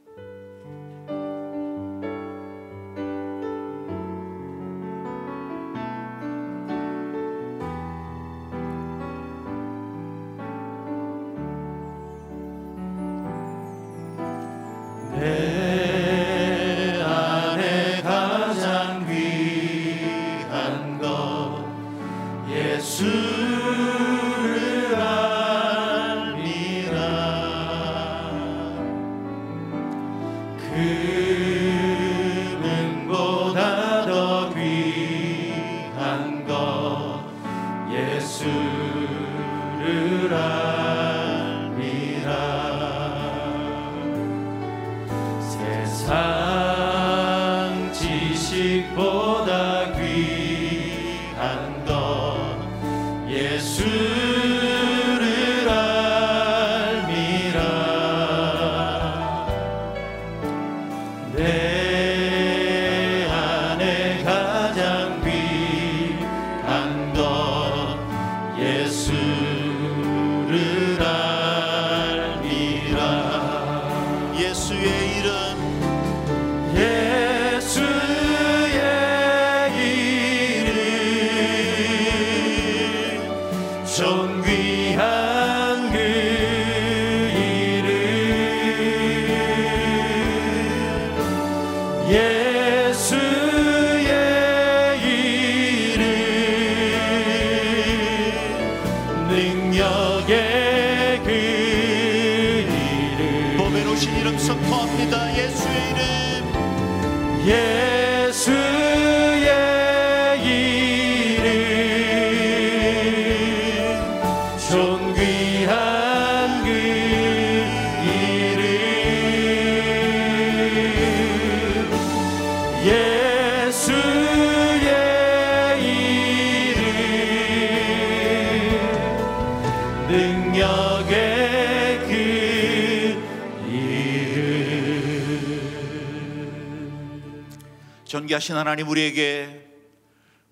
존귀하신 138.34 138.56
하나님 138.56 138.90
우리에게 138.90 139.68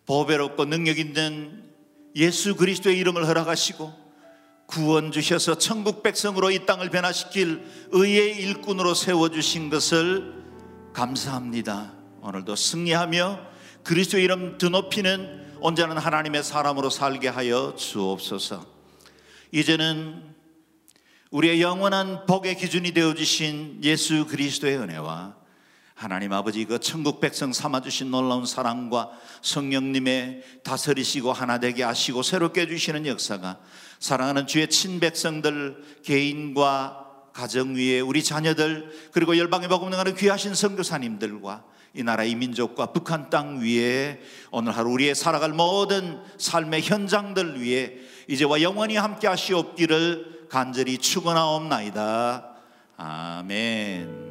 보배롭고 0.05 0.65
능력 0.65 0.99
있는 0.99 1.63
예수 2.15 2.55
그리스도의 2.55 2.97
이름을 2.99 3.27
허락하시고 3.27 3.91
구원 4.67 5.11
주셔서 5.11 5.57
천국 5.57 6.03
백성으로 6.03 6.51
이 6.51 6.65
땅을 6.65 6.89
변화시킬 6.89 7.63
의의 7.91 8.37
일꾼으로 8.37 8.93
세워 8.93 9.29
주신 9.29 9.69
것을 9.69 10.43
감사합니다. 10.93 11.93
오늘도 12.21 12.55
승리하며 12.55 13.39
그리스도의 13.83 14.23
이름 14.23 14.57
드높이는 14.57 15.57
온전한 15.59 15.97
하나님의 15.97 16.43
사람으로 16.43 16.89
살게 16.89 17.29
하여 17.29 17.75
주옵소서. 17.75 18.65
이제는 19.51 20.35
우리의 21.31 21.61
영원한 21.61 22.25
복의 22.25 22.57
기준이 22.57 22.91
되어 22.91 23.13
주신 23.13 23.79
예수 23.83 24.27
그리스도의 24.27 24.77
은혜와 24.77 25.40
하나님 26.01 26.33
아버지 26.33 26.65
그 26.65 26.79
천국 26.79 27.19
백성 27.19 27.53
삼아 27.53 27.81
주신 27.81 28.09
놀라운 28.09 28.47
사랑과 28.47 29.11
성령님의 29.43 30.41
다스리시고 30.63 31.31
하나 31.31 31.59
되게 31.59 31.83
하시고 31.83 32.23
새롭게 32.23 32.61
해 32.61 32.67
주시는 32.67 33.05
역사가 33.05 33.59
사랑하는 33.99 34.47
주의 34.47 34.67
친백성들 34.67 35.99
개인과 36.03 37.05
가정 37.33 37.75
위에 37.75 37.99
우리 37.99 38.23
자녀들 38.23 38.91
그리고 39.11 39.37
열방의 39.37 39.69
복음 39.69 39.91
능하는 39.91 40.15
귀하신 40.15 40.55
선교사님들과 40.55 41.65
이 41.93 42.01
나라 42.01 42.23
이 42.23 42.33
민족과 42.33 42.93
북한 42.93 43.29
땅 43.29 43.59
위에 43.61 44.21
오늘 44.49 44.75
하루 44.75 44.89
우리의 44.89 45.13
살아갈 45.13 45.53
모든 45.53 46.19
삶의 46.39 46.81
현장들 46.81 47.61
위에 47.61 47.99
이제와 48.27 48.63
영원히 48.63 48.95
함께 48.95 49.27
하시옵기를 49.27 50.47
간절히 50.49 50.97
축원하옵나이다. 50.97 52.55
아멘. 52.97 54.30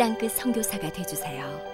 땅끝 0.00 0.32
선교사가 0.32 0.90
되주세요. 0.90 1.69